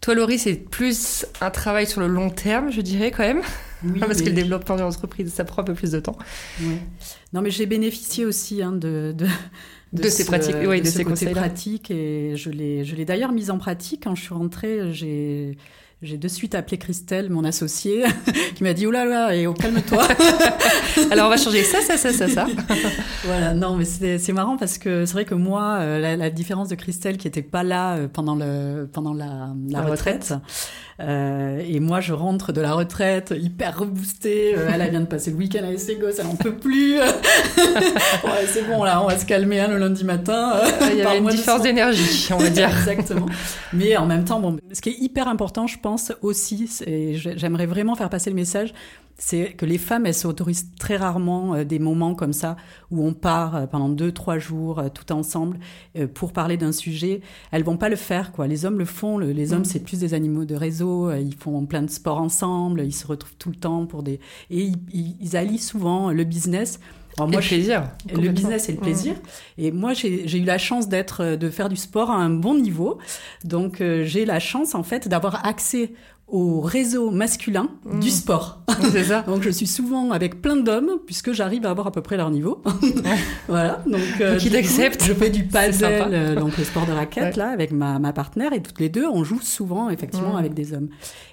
Toi, 0.00 0.14
Laurie, 0.14 0.38
c'est 0.38 0.54
plus 0.54 1.26
un 1.40 1.50
travail 1.50 1.86
sur 1.86 2.00
le 2.00 2.06
long 2.06 2.30
terme, 2.30 2.70
je 2.70 2.80
dirais, 2.80 3.10
quand 3.10 3.24
même. 3.24 3.42
Parce 4.00 4.22
que 4.22 4.26
le 4.26 4.32
développement 4.32 4.76
d'une 4.76 4.84
entreprise, 4.84 5.32
ça 5.32 5.44
prend 5.44 5.62
un 5.62 5.64
peu 5.64 5.74
plus 5.74 5.90
de 5.90 6.00
temps. 6.00 6.16
Non, 7.32 7.42
mais 7.42 7.50
j'ai 7.50 7.66
bénéficié 7.66 8.24
aussi 8.24 8.62
hein, 8.62 8.72
de, 8.72 9.12
de, 9.16 9.26
de, 9.92 10.08
ces 10.08 10.24
pratiques, 10.24 10.54
oui, 10.66 10.80
de, 10.80 10.86
ces 10.86 11.04
conseils 11.04 11.34
pratiques. 11.34 11.90
Et 11.90 12.36
je 12.36 12.50
l'ai 12.50 13.04
d'ailleurs 13.04 13.32
mise 13.32 13.50
en 13.50 13.58
pratique. 13.58 14.04
Quand 14.04 14.14
je 14.14 14.22
suis 14.22 14.34
rentrée, 14.34 14.92
j'ai 14.92 15.56
j'ai 16.02 16.18
de 16.18 16.26
suite 16.26 16.56
appelé 16.56 16.78
Christelle, 16.78 17.30
mon 17.30 17.44
associée, 17.44 18.04
qui 18.56 18.64
m'a 18.64 18.74
dit 18.74 18.86
oulala, 18.88 19.04
là 19.04 19.26
là, 19.28 19.36
et 19.36 19.46
oh, 19.46 19.54
calme-toi. 19.54 20.02
Alors 21.12 21.26
on 21.26 21.30
va 21.30 21.36
changer 21.36 21.62
ça, 21.62 21.80
ça, 21.80 21.96
ça, 21.96 22.12
ça, 22.12 22.28
ça. 22.28 22.46
voilà, 23.24 23.54
non, 23.54 23.76
mais 23.76 23.84
c'est 23.84 24.32
marrant 24.32 24.56
parce 24.56 24.78
que 24.78 25.06
c'est 25.06 25.12
vrai 25.12 25.24
que 25.24 25.34
moi, 25.34 25.78
euh, 25.80 26.00
la, 26.00 26.16
la, 26.16 26.30
différence 26.30 26.68
de 26.68 26.74
Christelle 26.74 27.18
qui 27.18 27.28
était 27.28 27.42
pas 27.42 27.62
là 27.62 27.94
euh, 27.94 28.08
pendant 28.08 28.34
le 28.34 28.88
pendant 28.92 29.14
la, 29.14 29.54
la, 29.68 29.82
retraite, 29.82 30.34
euh, 31.02 31.62
et 31.66 31.80
moi 31.80 32.00
je 32.00 32.12
rentre 32.12 32.52
de 32.52 32.60
la 32.60 32.74
retraite 32.74 33.34
hyper 33.36 33.78
reboostée. 33.78 34.54
Euh, 34.56 34.70
elle, 34.72 34.90
vient 34.90 35.00
de 35.00 35.06
passer 35.06 35.30
le 35.30 35.36
week-end 35.36 35.64
avec 35.64 35.80
ses 35.80 35.96
gosses, 35.96 36.18
elle 36.18 36.26
en 36.26 36.36
peut 36.36 36.54
plus. 36.54 36.98
ouais, 36.98 38.46
c'est 38.46 38.66
bon 38.68 38.84
là, 38.84 39.02
on 39.02 39.08
va 39.08 39.18
se 39.18 39.26
calmer 39.26 39.60
hein, 39.60 39.68
le 39.68 39.78
lundi 39.78 40.04
matin. 40.04 40.60
Il 40.90 40.98
y 40.98 41.02
a 41.02 41.16
une 41.16 41.28
différence 41.28 41.62
d'énergie, 41.62 42.28
on 42.32 42.38
va 42.38 42.50
dire. 42.50 42.68
Exactement. 42.88 43.26
Mais 43.72 43.96
en 43.96 44.06
même 44.06 44.24
temps, 44.24 44.40
bon, 44.40 44.58
ce 44.72 44.80
qui 44.80 44.90
est 44.90 44.98
hyper 45.00 45.28
important, 45.28 45.66
je 45.66 45.78
pense 45.78 46.12
aussi, 46.22 46.70
et 46.86 47.14
j'aimerais 47.14 47.66
vraiment 47.66 47.94
faire 47.94 48.10
passer 48.10 48.30
le 48.30 48.36
message, 48.36 48.72
c'est 49.24 49.52
que 49.52 49.64
les 49.66 49.78
femmes, 49.78 50.06
elles 50.06 50.14
s'autorisent 50.14 50.70
très 50.78 50.96
rarement 50.96 51.54
euh, 51.54 51.64
des 51.64 51.78
moments 51.78 52.14
comme 52.14 52.32
ça 52.32 52.56
où 52.90 53.06
on 53.06 53.12
part 53.12 53.54
euh, 53.54 53.66
pendant 53.66 53.88
deux, 53.88 54.10
trois 54.10 54.38
jours 54.38 54.80
euh, 54.80 54.88
tout 54.88 55.12
ensemble 55.12 55.58
pour 56.14 56.32
parler 56.32 56.56
d'un 56.56 56.72
sujet. 56.72 57.20
Elles 57.50 57.62
vont 57.62 57.76
pas 57.76 57.88
le 57.88 57.96
faire, 57.96 58.32
quoi. 58.32 58.46
Les 58.46 58.64
hommes 58.64 58.78
le 58.78 58.84
font. 58.84 59.18
les 59.18 59.52
hommes, 59.52 59.60
mm. 59.60 59.66
c'est 59.66 59.80
plus 59.80 60.00
des 60.00 60.14
animaux 60.14 60.44
de 60.44 60.54
réseau. 60.54 60.91
Ils 61.20 61.34
font 61.34 61.64
plein 61.66 61.82
de 61.82 61.90
sports 61.90 62.18
ensemble. 62.18 62.82
Ils 62.82 62.94
se 62.94 63.06
retrouvent 63.06 63.36
tout 63.38 63.50
le 63.50 63.56
temps 63.56 63.86
pour 63.86 64.02
des 64.02 64.20
et 64.50 64.62
ils, 64.62 65.16
ils 65.20 65.36
allient 65.36 65.58
souvent 65.58 66.10
le 66.10 66.24
business 66.24 66.80
Alors 67.18 67.28
moi, 67.28 67.40
le 67.40 67.46
plaisir. 67.46 67.88
Le 68.12 68.28
business 68.30 68.68
et 68.68 68.72
le 68.72 68.78
plaisir. 68.78 69.14
Et 69.58 69.70
moi, 69.70 69.92
j'ai 69.94 70.38
eu 70.38 70.44
la 70.44 70.58
chance 70.58 70.88
d'être, 70.88 71.36
de 71.36 71.50
faire 71.50 71.68
du 71.68 71.76
sport 71.76 72.10
à 72.10 72.16
un 72.16 72.30
bon 72.30 72.54
niveau. 72.54 72.98
Donc, 73.44 73.82
j'ai 74.02 74.24
la 74.24 74.40
chance, 74.40 74.74
en 74.74 74.82
fait, 74.82 75.08
d'avoir 75.08 75.46
accès 75.46 75.92
au 76.28 76.60
réseau 76.60 77.10
masculin 77.10 77.68
du 78.00 78.08
mmh. 78.08 78.10
sport. 78.10 78.62
C'est 78.90 79.04
ça. 79.04 79.22
donc 79.26 79.42
je 79.42 79.50
suis 79.50 79.66
souvent 79.66 80.12
avec 80.12 80.40
plein 80.40 80.56
d'hommes 80.56 80.98
puisque 81.04 81.32
j'arrive 81.32 81.66
à 81.66 81.70
avoir 81.70 81.88
à 81.88 81.92
peu 81.92 82.00
près 82.00 82.16
leur 82.16 82.30
niveau. 82.30 82.62
voilà. 83.48 83.82
Donc 83.86 84.00
euh, 84.20 84.38
qui 84.38 84.50
t'accepte. 84.50 85.04
Je 85.04 85.12
fais 85.12 85.30
du 85.30 85.44
paddle, 85.48 85.84
euh, 85.84 86.34
donc 86.34 86.56
le 86.56 86.64
sport 86.64 86.86
de 86.86 86.92
raquette 86.92 87.36
là 87.36 87.50
avec 87.50 87.70
ma, 87.70 87.98
ma 87.98 88.12
partenaire 88.12 88.52
et 88.52 88.62
toutes 88.62 88.80
les 88.80 88.88
deux 88.88 89.06
on 89.06 89.24
joue 89.24 89.40
souvent 89.40 89.90
effectivement 89.90 90.34
mmh. 90.34 90.38
avec 90.38 90.54
des 90.54 90.72
hommes. 90.72 90.88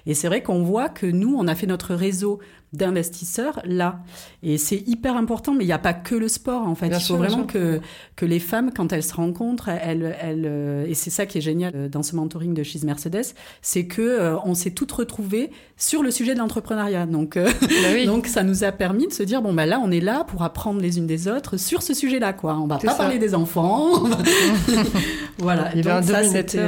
Et 0.06 0.14
c'est 0.14 0.28
vrai 0.28 0.42
qu'on 0.42 0.62
voit 0.62 0.88
que 0.88 1.06
nous 1.06 1.34
on 1.34 1.48
a 1.48 1.54
fait 1.54 1.66
notre 1.66 1.94
réseau 1.94 2.40
d'investisseurs 2.72 3.60
là. 3.64 4.00
Et 4.42 4.56
c'est 4.58 4.88
hyper 4.88 5.16
important, 5.16 5.54
mais 5.54 5.64
il 5.64 5.66
n'y 5.66 5.72
a 5.72 5.78
pas 5.78 5.94
que 5.94 6.14
le 6.14 6.28
sport 6.28 6.66
en 6.66 6.74
fait. 6.74 6.88
il 6.88 7.00
faut 7.00 7.16
vraiment 7.16 7.44
que, 7.44 7.80
que 8.16 8.24
les 8.24 8.38
femmes, 8.38 8.70
quand 8.74 8.92
elles 8.92 9.02
se 9.02 9.14
rencontrent, 9.14 9.68
elles, 9.68 10.16
elles, 10.20 10.44
euh, 10.46 10.86
et 10.86 10.94
c'est 10.94 11.10
ça 11.10 11.26
qui 11.26 11.38
est 11.38 11.40
génial 11.40 11.72
euh, 11.74 11.88
dans 11.88 12.02
ce 12.02 12.14
mentoring 12.14 12.54
de 12.54 12.62
chez 12.62 12.78
Mercedes, 12.84 13.34
c'est 13.60 13.86
que 13.86 14.02
euh, 14.02 14.36
on 14.44 14.54
s'est 14.54 14.70
toutes 14.80 14.92
retrouvées 14.92 15.50
sur 15.76 16.02
le 16.02 16.10
sujet 16.10 16.32
de 16.32 16.38
l'entrepreneuriat. 16.38 17.04
Donc, 17.04 17.36
bah 17.36 17.50
donc 18.06 18.26
ça 18.26 18.42
nous 18.42 18.64
a 18.64 18.72
permis 18.72 19.06
de 19.06 19.12
se 19.12 19.22
dire 19.22 19.42
bon 19.42 19.52
bah 19.52 19.66
là 19.66 19.78
on 19.84 19.90
est 19.90 20.00
là 20.00 20.24
pour 20.24 20.42
apprendre 20.42 20.80
les 20.80 20.96
unes 20.96 21.06
des 21.06 21.28
autres 21.28 21.58
sur 21.58 21.82
ce 21.82 21.92
sujet-là 21.92 22.32
quoi. 22.32 22.56
On 22.56 22.66
va 22.66 22.78
pas 22.78 22.94
parler 22.94 23.18
des 23.18 23.34
enfants. 23.34 24.04
voilà. 25.38 25.70
Il 25.74 25.84
y 25.84 25.88
avait 25.88 26.12
un 26.12 26.22
c'était 26.22 26.58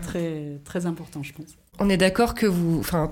très 0.00 0.58
très 0.64 0.86
important 0.86 1.22
je 1.22 1.34
pense. 1.34 1.48
On 1.80 1.90
est 1.90 1.98
d'accord 1.98 2.34
que 2.34 2.46
vous, 2.46 2.78
enfin 2.80 3.10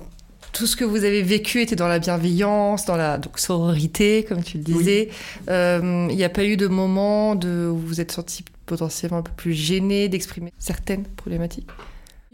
tout 0.55 0.67
ce 0.67 0.77
que 0.77 0.85
vous 0.85 1.05
avez 1.05 1.23
vécu 1.23 1.61
était 1.61 1.77
dans 1.77 1.89
la 1.89 1.99
bienveillance, 1.99 2.87
dans 2.87 2.97
la 2.97 3.19
donc, 3.19 3.39
sororité, 3.39 4.25
comme 4.27 4.43
tu 4.43 4.59
le 4.59 4.65
disais. 4.65 5.09
Euh, 5.51 6.07
il 6.11 6.17
n'y 6.17 6.25
a 6.25 6.29
pas 6.29 6.45
eu 6.45 6.57
de 6.57 6.67
moment 6.67 7.35
de, 7.35 7.69
où 7.71 7.77
vous 7.77 7.87
vous 7.87 8.01
êtes 8.01 8.13
senti 8.13 8.45
potentiellement 8.67 9.19
un 9.19 9.23
peu 9.23 9.33
plus 9.35 9.53
gêné 9.53 10.09
d'exprimer 10.09 10.53
certaines 10.59 11.05
problématiques? 11.05 11.69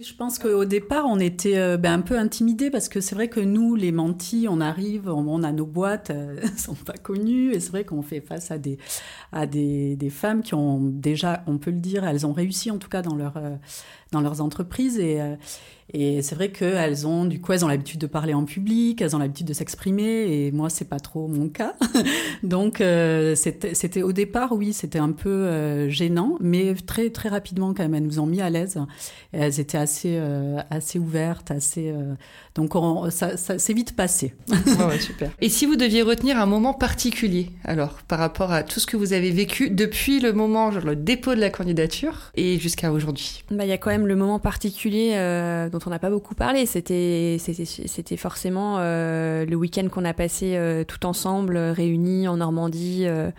Je 0.00 0.14
pense 0.14 0.38
qu'au 0.38 0.64
départ, 0.64 1.06
on 1.06 1.18
était 1.18 1.58
euh, 1.58 1.76
ben, 1.76 1.94
un 1.94 2.00
peu 2.00 2.16
intimidés 2.16 2.70
parce 2.70 2.88
que 2.88 3.00
c'est 3.00 3.16
vrai 3.16 3.28
que 3.28 3.40
nous, 3.40 3.74
les 3.74 3.90
mentis, 3.90 4.46
on 4.48 4.60
arrive, 4.60 5.08
on, 5.08 5.42
a 5.42 5.50
nos 5.50 5.66
boîtes, 5.66 6.10
elles 6.10 6.40
ne 6.52 6.58
sont 6.58 6.74
pas 6.74 6.92
connues, 6.92 7.52
et 7.52 7.60
c'est 7.60 7.70
vrai 7.70 7.84
qu'on 7.84 8.02
fait 8.02 8.20
face 8.20 8.52
à 8.52 8.58
des, 8.58 8.78
à 9.32 9.46
des, 9.46 9.96
des, 9.96 10.10
femmes 10.10 10.42
qui 10.42 10.54
ont 10.54 10.80
déjà, 10.80 11.42
on 11.48 11.58
peut 11.58 11.72
le 11.72 11.80
dire, 11.80 12.04
elles 12.04 12.26
ont 12.26 12.32
réussi 12.32 12.70
en 12.70 12.78
tout 12.78 12.88
cas 12.88 13.02
dans, 13.02 13.16
leur, 13.16 13.36
euh, 13.38 13.56
dans 14.12 14.20
leurs 14.20 14.40
entreprises, 14.40 15.00
et, 15.00 15.20
et 15.94 16.20
c'est 16.20 16.34
vrai 16.34 16.50
qu'elles 16.50 17.06
ont, 17.06 17.24
du 17.24 17.40
coup, 17.40 17.52
elles 17.52 17.64
ont 17.64 17.68
l'habitude 17.68 17.98
de 17.98 18.06
parler 18.06 18.34
en 18.34 18.44
public, 18.44 19.00
elles 19.00 19.16
ont 19.16 19.18
l'habitude 19.18 19.46
de 19.46 19.54
s'exprimer, 19.54 20.46
et 20.46 20.52
moi, 20.52 20.68
c'est 20.68 20.84
pas 20.84 21.00
trop 21.00 21.28
mon 21.28 21.48
cas. 21.48 21.74
Donc, 22.42 22.82
euh, 22.82 23.34
c'était 23.34 24.02
au 24.02 24.12
départ, 24.12 24.52
oui, 24.52 24.74
c'était 24.74 24.98
un 24.98 25.12
peu 25.12 25.30
euh, 25.30 25.88
gênant, 25.88 26.36
mais 26.40 26.74
très, 26.74 27.08
très 27.08 27.30
rapidement, 27.30 27.72
quand 27.72 27.84
même, 27.84 27.94
elles 27.94 28.02
nous 28.02 28.20
ont 28.20 28.26
mis 28.26 28.42
à 28.42 28.50
l'aise. 28.50 28.78
Elles 29.32 29.60
étaient 29.60 29.78
assez, 29.78 30.16
euh, 30.18 30.58
assez 30.68 30.98
ouvertes, 30.98 31.50
assez. 31.50 31.94
donc, 32.54 32.74
ça, 33.10 33.38
ça 33.38 33.58
s'est 33.58 33.72
vite 33.72 33.96
passé. 33.96 34.34
ouais, 34.50 34.98
super. 34.98 35.30
Et 35.40 35.48
si 35.48 35.64
vous 35.64 35.76
deviez 35.76 36.02
retenir 36.02 36.38
un 36.38 36.46
moment 36.46 36.74
particulier, 36.74 37.50
alors, 37.64 37.94
par 38.08 38.18
rapport 38.18 38.52
à 38.52 38.62
tout 38.62 38.78
ce 38.78 38.86
que 38.86 38.98
vous 38.98 39.14
avez 39.14 39.30
vécu 39.30 39.70
depuis 39.70 40.20
le 40.20 40.34
moment, 40.34 40.70
genre 40.70 40.84
le 40.84 40.96
dépôt 40.96 41.34
de 41.34 41.40
la 41.40 41.48
candidature, 41.48 42.30
et 42.36 42.58
jusqu'à 42.58 42.92
aujourd'hui? 42.92 43.42
Bah, 43.50 43.64
il 43.64 43.70
y 43.70 43.72
a 43.72 43.78
quand 43.78 43.90
même 43.90 44.06
le 44.06 44.16
moment 44.16 44.38
particulier 44.38 45.12
dont 45.72 45.77
on 45.86 45.90
n'a 45.90 45.98
pas 45.98 46.10
beaucoup 46.10 46.34
parlé. 46.34 46.66
C'était, 46.66 47.38
forcément 48.16 48.76
euh, 48.78 49.44
le 49.44 49.56
week-end 49.56 49.88
qu'on 49.88 50.04
a 50.04 50.14
passé 50.14 50.56
euh, 50.56 50.84
tout 50.84 51.06
ensemble, 51.06 51.56
réunis 51.56 52.28
en 52.28 52.38
Normandie, 52.38 53.04
euh, 53.06 53.30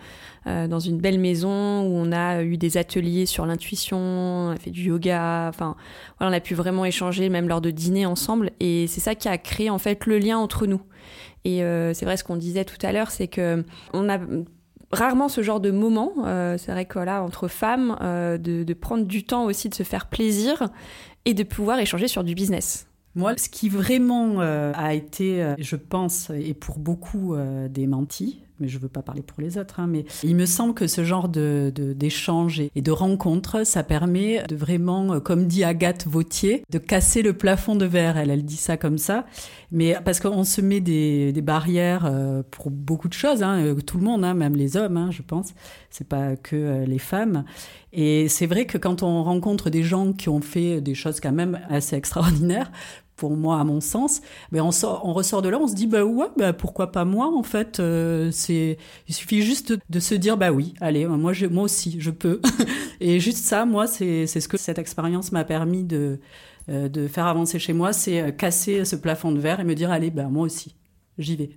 dans 0.44 0.78
une 0.78 0.98
belle 0.98 1.18
maison 1.18 1.82
où 1.82 1.92
on 1.94 2.12
a 2.12 2.42
eu 2.42 2.56
des 2.56 2.76
ateliers 2.76 3.26
sur 3.26 3.46
l'intuition, 3.46 3.98
on 3.98 4.50
a 4.50 4.56
fait 4.56 4.70
du 4.70 4.84
yoga. 4.84 5.48
Enfin, 5.48 5.76
on 6.20 6.32
a 6.32 6.40
pu 6.40 6.54
vraiment 6.54 6.84
échanger, 6.84 7.28
même 7.28 7.48
lors 7.48 7.60
de 7.60 7.70
dîner 7.70 8.06
ensemble. 8.06 8.50
Et 8.60 8.86
c'est 8.86 9.00
ça 9.00 9.14
qui 9.14 9.28
a 9.28 9.38
créé 9.38 9.70
en 9.70 9.78
fait 9.78 10.06
le 10.06 10.18
lien 10.18 10.38
entre 10.38 10.66
nous. 10.66 10.80
Et 11.44 11.62
c'est 11.94 12.04
vrai 12.04 12.16
ce 12.16 12.24
qu'on 12.24 12.36
disait 12.36 12.64
tout 12.64 12.76
à 12.82 12.92
l'heure, 12.92 13.10
c'est 13.10 13.28
que 13.28 13.64
on 13.94 14.08
a 14.10 14.18
rarement 14.90 15.28
ce 15.28 15.42
genre 15.42 15.60
de 15.60 15.70
moment. 15.70 16.12
c'est 16.58 16.72
vrai 16.72 16.84
que 16.84 16.94
voilà, 16.94 17.22
entre 17.22 17.48
femmes, 17.48 17.96
de, 18.00 18.64
de, 18.64 18.74
prendre 18.74 19.04
du 19.04 19.24
temps 19.24 19.44
aussi 19.44 19.68
de 19.68 19.74
se 19.74 19.82
faire 19.82 20.06
plaisir 20.06 20.68
et 21.24 21.34
de 21.34 21.42
pouvoir 21.42 21.78
échanger 21.78 22.08
sur 22.08 22.24
du 22.24 22.34
business. 22.34 22.90
Moi, 23.16 23.36
ce 23.36 23.48
qui 23.48 23.68
vraiment 23.68 24.40
euh, 24.40 24.72
a 24.74 24.94
été, 24.94 25.42
euh, 25.42 25.54
je 25.58 25.76
pense, 25.76 26.30
et 26.30 26.54
pour 26.54 26.78
beaucoup 26.78 27.34
euh, 27.34 27.68
des 27.68 27.86
mentis, 27.86 28.40
mais 28.60 28.68
je 28.68 28.76
ne 28.76 28.82
veux 28.82 28.88
pas 28.88 29.02
parler 29.02 29.22
pour 29.22 29.40
les 29.40 29.58
autres, 29.58 29.80
hein, 29.80 29.86
mais 29.86 30.04
il 30.22 30.36
me 30.36 30.46
semble 30.46 30.74
que 30.74 30.86
ce 30.86 31.04
genre 31.04 31.28
de, 31.28 31.72
d'échange 31.74 32.60
et, 32.60 32.70
de 32.80 32.90
rencontre, 32.90 33.64
ça 33.64 33.82
permet 33.82 34.42
de 34.44 34.56
vraiment, 34.56 35.20
comme 35.20 35.46
dit 35.46 35.64
Agathe 35.64 36.06
Vautier, 36.06 36.64
de 36.70 36.78
casser 36.78 37.22
le 37.22 37.32
plafond 37.32 37.76
de 37.76 37.86
verre. 37.86 38.16
Elle, 38.16 38.30
elle 38.30 38.44
dit 38.44 38.56
ça 38.56 38.76
comme 38.76 38.98
ça, 38.98 39.26
mais 39.72 39.96
parce 40.04 40.20
qu'on 40.20 40.44
se 40.44 40.60
met 40.60 40.80
des, 40.80 41.32
des 41.32 41.42
barrières 41.42 42.10
pour 42.50 42.70
beaucoup 42.70 43.08
de 43.08 43.14
choses, 43.14 43.42
hein, 43.42 43.74
tout 43.86 43.98
le 43.98 44.04
monde, 44.04 44.24
hein, 44.24 44.34
même 44.34 44.56
les 44.56 44.76
hommes, 44.76 45.10
je 45.10 45.22
pense. 45.22 45.54
C'est 45.90 46.06
pas 46.06 46.36
que 46.36 46.84
les 46.84 46.98
femmes. 46.98 47.44
Et 47.92 48.28
c'est 48.28 48.46
vrai 48.46 48.66
que 48.66 48.78
quand 48.78 49.02
on 49.02 49.22
rencontre 49.22 49.70
des 49.70 49.82
gens 49.82 50.12
qui 50.12 50.28
ont 50.28 50.40
fait 50.40 50.80
des 50.80 50.94
choses 50.94 51.20
quand 51.20 51.32
même 51.32 51.60
assez 51.68 51.96
extraordinaires, 51.96 52.70
pour 53.20 53.36
moi, 53.36 53.60
à 53.60 53.64
mon 53.64 53.82
sens, 53.82 54.22
mais 54.50 54.62
on, 54.62 54.70
sort, 54.70 55.02
on 55.04 55.12
ressort 55.12 55.42
de 55.42 55.50
là, 55.50 55.58
on 55.60 55.68
se 55.68 55.74
dit 55.74 55.86
bah 55.86 56.04
ouais, 56.04 56.28
bah 56.38 56.54
pourquoi 56.54 56.90
pas 56.90 57.04
moi 57.04 57.30
en 57.32 57.42
fait. 57.42 57.78
Euh, 57.78 58.30
c'est, 58.32 58.78
il 59.08 59.14
suffit 59.14 59.42
juste 59.42 59.74
de 59.90 60.00
se 60.00 60.14
dire 60.14 60.38
bah 60.38 60.52
oui, 60.52 60.72
allez, 60.80 61.04
moi, 61.06 61.34
je, 61.34 61.44
moi 61.44 61.64
aussi, 61.64 61.96
je 62.00 62.10
peux. 62.10 62.40
Et 63.00 63.20
juste 63.20 63.44
ça, 63.44 63.66
moi, 63.66 63.86
c'est, 63.86 64.26
c'est 64.26 64.40
ce 64.40 64.48
que 64.48 64.56
cette 64.56 64.78
expérience 64.78 65.32
m'a 65.32 65.44
permis 65.44 65.84
de, 65.84 66.18
euh, 66.70 66.88
de 66.88 67.08
faire 67.08 67.26
avancer 67.26 67.58
chez 67.58 67.74
moi, 67.74 67.92
c'est 67.92 68.22
euh, 68.22 68.30
casser 68.30 68.86
ce 68.86 68.96
plafond 68.96 69.32
de 69.32 69.38
verre 69.38 69.60
et 69.60 69.64
me 69.64 69.74
dire 69.74 69.90
allez, 69.90 70.10
bah 70.10 70.28
moi 70.30 70.46
aussi 70.46 70.74
j'y 71.20 71.36
vais. 71.36 71.50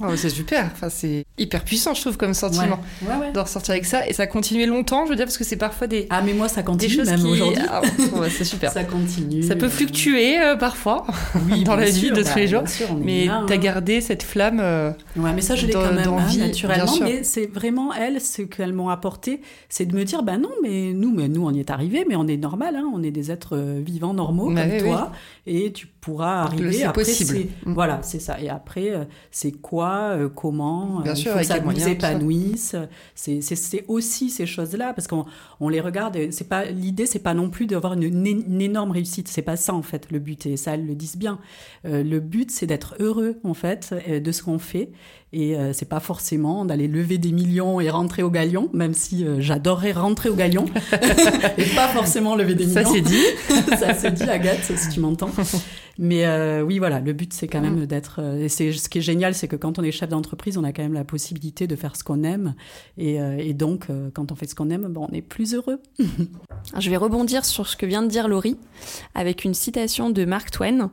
oh, 0.00 0.16
c'est 0.16 0.30
super, 0.30 0.70
enfin, 0.72 0.88
c'est 0.88 1.26
hyper 1.36 1.64
puissant, 1.64 1.94
je 1.94 2.00
trouve, 2.00 2.16
comme 2.16 2.34
sentiment. 2.34 2.80
Ouais. 3.02 3.16
Ouais, 3.16 3.32
de 3.32 3.38
ressortir 3.38 3.72
avec 3.72 3.84
ça. 3.84 4.08
Et 4.08 4.12
ça 4.12 4.26
continue 4.26 4.66
longtemps, 4.66 5.04
je 5.04 5.10
veux 5.10 5.16
dire, 5.16 5.26
parce 5.26 5.36
que 5.36 5.44
c'est 5.44 5.56
parfois 5.56 5.86
des. 5.86 6.06
Ah, 6.10 6.22
mais 6.22 6.32
moi, 6.32 6.48
ça 6.48 6.62
continue 6.62 6.90
des 6.90 6.96
choses 6.96 7.10
même 7.10 7.26
aujourd'hui. 7.26 7.62
Ah, 7.68 7.82
c'est 8.30 8.44
super. 8.44 8.72
ça 8.72 8.84
continue. 8.84 9.42
Ça 9.42 9.56
peut 9.56 9.68
fluctuer 9.68 10.40
euh, 10.40 10.56
parfois 10.56 11.06
oui, 11.50 11.64
dans 11.64 11.76
la 11.76 11.90
vie 11.90 12.10
de 12.10 12.22
tous 12.22 12.36
les 12.36 12.46
bah, 12.46 12.64
jours. 12.64 12.98
mais 12.98 13.24
tu 13.24 13.30
as 13.30 13.56
hein. 13.56 13.58
gardé 13.58 14.00
cette 14.00 14.22
flamme. 14.22 14.60
Euh, 14.60 14.90
ouais, 15.16 15.32
mais 15.34 15.42
ça, 15.42 15.56
je 15.56 15.66
l'ai 15.66 15.72
quand 15.72 15.92
même, 15.92 16.08
hein, 16.08 16.36
naturellement. 16.38 16.92
Mais 17.02 17.22
c'est 17.24 17.46
vraiment, 17.46 17.92
elles, 17.92 18.20
ce 18.20 18.42
qu'elles 18.42 18.72
m'ont 18.72 18.88
apporté, 18.88 19.40
c'est 19.68 19.86
de 19.86 19.94
me 19.94 20.04
dire, 20.04 20.22
bah 20.22 20.38
non, 20.38 20.50
mais 20.62 20.92
nous, 20.92 21.12
mais 21.12 21.28
nous, 21.28 21.44
on 21.44 21.52
y 21.52 21.60
est 21.60 21.70
arrivés, 21.70 22.04
mais 22.08 22.16
on 22.16 22.26
est 22.26 22.36
normal, 22.36 22.76
hein, 22.76 22.88
on 22.94 23.02
est 23.02 23.10
des 23.10 23.30
êtres 23.30 23.56
euh, 23.56 23.82
vivants 23.84 24.14
normaux 24.14 24.52
bah 24.52 24.66
comme 24.66 24.78
toi. 24.78 25.12
Et 25.46 25.72
tu 25.72 25.88
pourras 26.08 26.42
arriver. 26.42 26.72
C'est 26.72 26.92
possible. 26.92 27.50
Mm. 27.64 27.72
Voilà, 27.74 28.00
c'est 28.02 28.20
ça. 28.20 28.40
Et 28.40 28.48
après, 28.48 28.92
c'est 29.30 29.52
quoi, 29.52 30.16
euh, 30.16 30.28
comment, 30.28 31.00
Bien 31.00 31.12
euh, 31.12 31.14
sûr, 31.14 31.32
il 31.32 31.34
faut 31.34 31.38
que 31.40 31.44
ça 31.44 31.60
nous 31.60 31.88
épanouisse. 31.88 32.76
C'est 33.14 33.84
aussi 33.88 34.30
ces 34.30 34.46
choses-là, 34.46 34.92
parce 34.94 35.06
qu'on 35.06 35.26
on 35.60 35.68
les 35.68 35.80
regarde. 35.80 36.16
C'est 36.30 36.48
pas 36.48 36.64
l'idée, 36.64 37.06
c'est 37.06 37.18
pas 37.18 37.34
non 37.34 37.50
plus 37.50 37.66
d'avoir 37.66 37.94
une, 37.94 38.04
une, 38.04 38.60
énorme 38.60 38.92
réussite. 38.92 39.28
C'est 39.28 39.42
pas 39.42 39.56
ça 39.56 39.74
en 39.74 39.82
fait 39.82 40.10
le 40.10 40.18
but, 40.18 40.46
et 40.46 40.56
ça 40.56 40.74
elles 40.74 40.86
le 40.86 40.94
disent 40.94 41.16
bien. 41.16 41.38
Euh, 41.84 42.02
le 42.02 42.20
but, 42.20 42.50
c'est 42.50 42.66
d'être 42.66 42.94
heureux 43.00 43.38
en 43.44 43.54
fait 43.54 43.94
de 44.08 44.32
ce 44.32 44.42
qu'on 44.42 44.58
fait 44.58 44.90
et 45.32 45.56
euh, 45.56 45.72
c'est 45.74 45.88
pas 45.88 46.00
forcément 46.00 46.64
d'aller 46.64 46.88
lever 46.88 47.18
des 47.18 47.32
millions 47.32 47.80
et 47.80 47.90
rentrer 47.90 48.22
au 48.22 48.30
galion, 48.30 48.70
même 48.72 48.94
si 48.94 49.26
euh, 49.26 49.40
j'adorerais 49.40 49.92
rentrer 49.92 50.30
au 50.30 50.34
galion 50.34 50.64
et 51.58 51.64
pas 51.74 51.88
forcément 51.88 52.34
lever 52.34 52.54
des 52.54 52.64
millions. 52.64 52.82
Ça 52.82 52.90
c'est 52.90 53.02
dit. 53.02 53.24
ça 53.78 53.94
c'est 53.94 54.14
dit, 54.14 54.22
Agathe, 54.22 54.64
si 54.64 54.88
tu 54.88 55.00
m'entends. 55.00 55.30
Mais 55.98 56.26
euh, 56.26 56.62
oui, 56.62 56.78
voilà, 56.78 57.00
le 57.00 57.12
but 57.12 57.32
c'est 57.32 57.48
quand 57.48 57.60
même 57.60 57.84
d'être. 57.86 58.20
et 58.20 58.48
c'est 58.48 58.72
ce 58.72 58.88
qui 58.88 58.98
est 58.98 59.02
génial, 59.02 59.34
c'est 59.34 59.48
que 59.48 59.56
quand 59.56 59.78
on 59.78 59.82
est 59.82 59.90
chef 59.90 60.08
d'entreprise, 60.08 60.56
on 60.56 60.64
a 60.64 60.72
quand 60.72 60.82
même 60.82 60.94
la 60.94 61.04
possibilité 61.04 61.66
de 61.66 61.74
faire 61.74 61.96
ce 61.96 62.04
qu'on 62.04 62.22
aime. 62.22 62.54
Et, 62.96 63.16
et 63.16 63.52
donc, 63.52 63.88
quand 64.14 64.30
on 64.30 64.34
fait 64.36 64.46
ce 64.46 64.54
qu'on 64.54 64.70
aime, 64.70 64.86
bon, 64.88 65.08
on 65.10 65.14
est 65.14 65.22
plus 65.22 65.54
heureux. 65.54 65.80
Je 66.78 66.90
vais 66.90 66.96
rebondir 66.96 67.44
sur 67.44 67.66
ce 67.66 67.76
que 67.76 67.86
vient 67.86 68.02
de 68.02 68.08
dire 68.08 68.28
Laurie 68.28 68.56
avec 69.14 69.44
une 69.44 69.54
citation 69.54 70.10
de 70.10 70.24
Mark 70.24 70.50
Twain. 70.50 70.92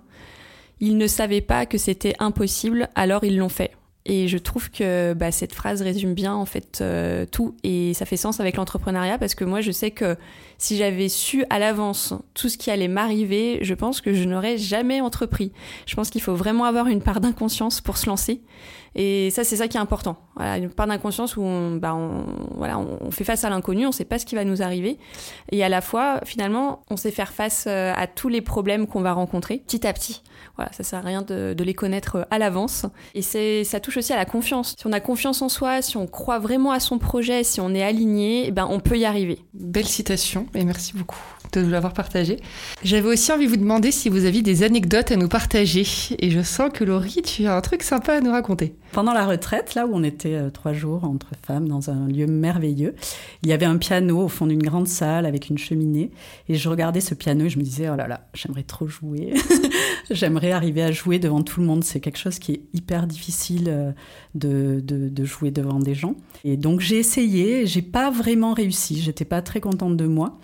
Ils 0.80 0.98
ne 0.98 1.08
savaient 1.08 1.42
pas 1.42 1.66
que 1.66 1.78
c'était 1.78 2.16
impossible, 2.20 2.90
alors 2.96 3.24
ils 3.24 3.38
l'ont 3.38 3.50
fait. 3.50 3.72
Et 4.08 4.28
je 4.28 4.38
trouve 4.38 4.70
que 4.70 5.14
bah, 5.14 5.32
cette 5.32 5.54
phrase 5.54 5.82
résume 5.82 6.14
bien 6.14 6.36
en 6.36 6.46
fait 6.46 6.80
euh, 6.82 7.26
tout 7.26 7.56
et 7.64 7.96
ça 7.96 8.06
fait 8.06 8.18
sens 8.18 8.40
avec 8.40 8.56
l'entrepreneuriat 8.56 9.18
parce 9.18 9.34
que 9.34 9.44
moi 9.44 9.62
je 9.62 9.72
sais 9.72 9.90
que 9.90 10.16
si 10.58 10.78
j'avais 10.78 11.10
su 11.10 11.46
à 11.50 11.60
l'avance 11.60 12.14
tout 12.34 12.50
ce 12.50 12.58
qui 12.58 12.72
allait 12.72 12.88
m'arriver, 12.88 13.60
je 13.62 13.74
pense 13.74 14.02
que 14.02 14.14
je 14.14 14.24
n'aurais 14.24 14.58
jamais 14.58 15.02
entrepris. 15.02 15.52
Je 15.86 15.96
pense 15.96 16.10
qu'il 16.10 16.22
faut 16.22 16.36
vraiment 16.36 16.66
avoir 16.66 16.88
une 16.88 17.02
part 17.02 17.22
d'inconscience 17.22 17.82
pour 17.82 17.98
se 17.98 18.08
lancer. 18.08 18.42
Et 18.96 19.30
ça, 19.30 19.44
c'est 19.44 19.58
ça 19.58 19.68
qui 19.68 19.76
est 19.76 19.80
important. 19.80 20.18
Voilà, 20.38 20.58
une 20.58 20.70
part 20.70 20.88
d'inconscience 20.88 21.36
où 21.36 21.42
on, 21.42 21.76
bah 21.76 21.94
on, 21.94 22.26
voilà, 22.56 22.80
on 22.80 23.12
fait 23.12 23.26
face 23.26 23.44
à 23.44 23.50
l'inconnu, 23.50 23.86
on 23.86 23.90
ne 23.90 23.94
sait 23.94 24.06
pas 24.06 24.20
ce 24.20 24.26
qui 24.26 24.36
va 24.36 24.46
nous 24.46 24.62
arriver. 24.62 24.98
Et 25.52 25.64
à 25.64 25.70
la 25.70 25.82
fois, 25.82 26.22
finalement, 26.24 26.82
on 26.90 26.96
sait 26.96 27.12
faire 27.12 27.34
face 27.34 27.66
euh, 27.68 27.94
à 27.96 28.08
tous 28.08 28.30
les 28.30 28.42
problèmes 28.42 28.88
qu'on 28.88 29.02
va 29.02 29.12
rencontrer 29.12 29.58
petit 29.58 29.86
à 29.86 29.92
petit. 29.92 30.24
Voilà, 30.56 30.72
ça 30.72 30.84
sert 30.84 31.00
à 31.00 31.02
rien 31.02 31.22
de, 31.22 31.54
de 31.54 31.64
les 31.66 31.74
connaître 31.74 32.16
euh, 32.18 32.24
à 32.32 32.40
l'avance. 32.40 32.86
Et 33.16 33.22
c'est, 33.22 33.66
ça 33.66 33.82
touche 33.82 33.98
aussi 33.98 34.14
à 34.14 34.16
la 34.16 34.26
confiance. 34.26 34.76
Si 34.78 34.88
on 34.88 34.94
a 34.94 35.02
confiance 35.02 35.42
en 35.42 35.50
soi, 35.50 35.82
si 35.82 35.98
on 35.98 36.08
croit 36.08 36.40
vraiment 36.40 36.72
à 36.72 36.80
son 36.80 36.98
projet, 36.98 37.44
si 37.44 37.60
on 37.60 37.74
est 37.74 37.84
aligné, 37.84 38.48
eh 38.48 38.52
ben 38.52 38.68
on 38.70 38.80
peut 38.80 38.98
y 38.98 39.04
arriver. 39.04 39.40
Belle 39.54 39.88
citation 39.88 40.45
merci 40.54 40.94
beaucoup 40.94 41.18
de 41.54 41.62
nous 41.62 41.70
l'avoir 41.70 41.94
partagé. 41.94 42.38
J'avais 42.84 43.08
aussi 43.08 43.32
envie 43.32 43.46
de 43.46 43.50
vous 43.50 43.58
demander 43.58 43.92
si 43.92 44.10
vous 44.10 44.26
aviez 44.26 44.42
des 44.42 44.64
anecdotes 44.64 45.12
à 45.12 45.16
nous 45.16 45.28
partager. 45.28 45.86
Et 46.20 46.30
je 46.30 46.42
sens 46.42 46.70
que 46.74 46.84
Laurie, 46.84 47.22
tu 47.24 47.46
as 47.46 47.56
un 47.56 47.62
truc 47.62 47.84
sympa 47.84 48.14
à 48.14 48.22
nous 48.22 48.32
raconter. 48.32 48.76
Pendant 48.92 49.14
la 49.14 49.26
retraite, 49.26 49.76
là 49.76 49.86
où 49.86 49.92
on 49.94 50.04
était 50.04 50.36
euh, 50.36 50.50
trois 50.50 50.74
jours 50.74 51.04
entre 51.04 51.32
femmes 51.46 51.68
dans 51.68 51.90
un 51.90 52.08
lieu 52.08 52.28
merveilleux, 52.28 52.96
il 53.44 53.50
y 53.50 53.54
avait 53.54 53.66
un 53.66 53.78
piano 53.78 54.24
au 54.24 54.28
fond 54.30 54.48
d'une 54.48 54.64
grande 54.64 54.88
salle 54.88 55.26
avec 55.26 55.50
une 55.50 55.58
cheminée. 55.58 56.12
Et 56.48 56.56
je 56.56 56.70
regardais 56.70 57.02
ce 57.02 57.14
piano 57.14 57.46
et 57.46 57.50
je 57.50 57.58
me 57.58 57.64
disais, 57.64 57.90
oh 57.90 57.96
là 57.96 58.08
là, 58.08 58.28
j'aimerais 58.34 58.64
trop 58.64 58.88
jouer. 58.88 59.34
j'aimerais 60.10 60.52
arriver 60.52 60.84
à 60.84 60.92
jouer 60.92 61.20
devant 61.20 61.42
tout 61.42 61.60
le 61.60 61.66
monde. 61.66 61.84
C'est 61.84 62.00
quelque 62.00 62.18
chose 62.18 62.40
qui 62.40 62.54
est 62.54 62.62
hyper 62.74 63.08
difficile 63.08 63.66
euh, 63.68 63.92
de, 64.34 64.80
de, 64.82 65.10
de 65.10 65.26
jouer 65.26 65.52
devant 65.52 65.80
des 65.80 65.96
gens. 65.96 66.16
Et 66.44 66.58
donc 66.58 66.80
j'ai 66.80 66.98
essayé, 66.98 67.66
j'ai 67.66 67.82
pas 67.82 68.12
vraiment 68.12 68.54
réussi. 68.54 69.02
J'étais 69.02 69.26
pas 69.26 69.42
très 69.42 69.60
contente 69.60 69.98
de 69.98 70.08
moi. 70.08 70.40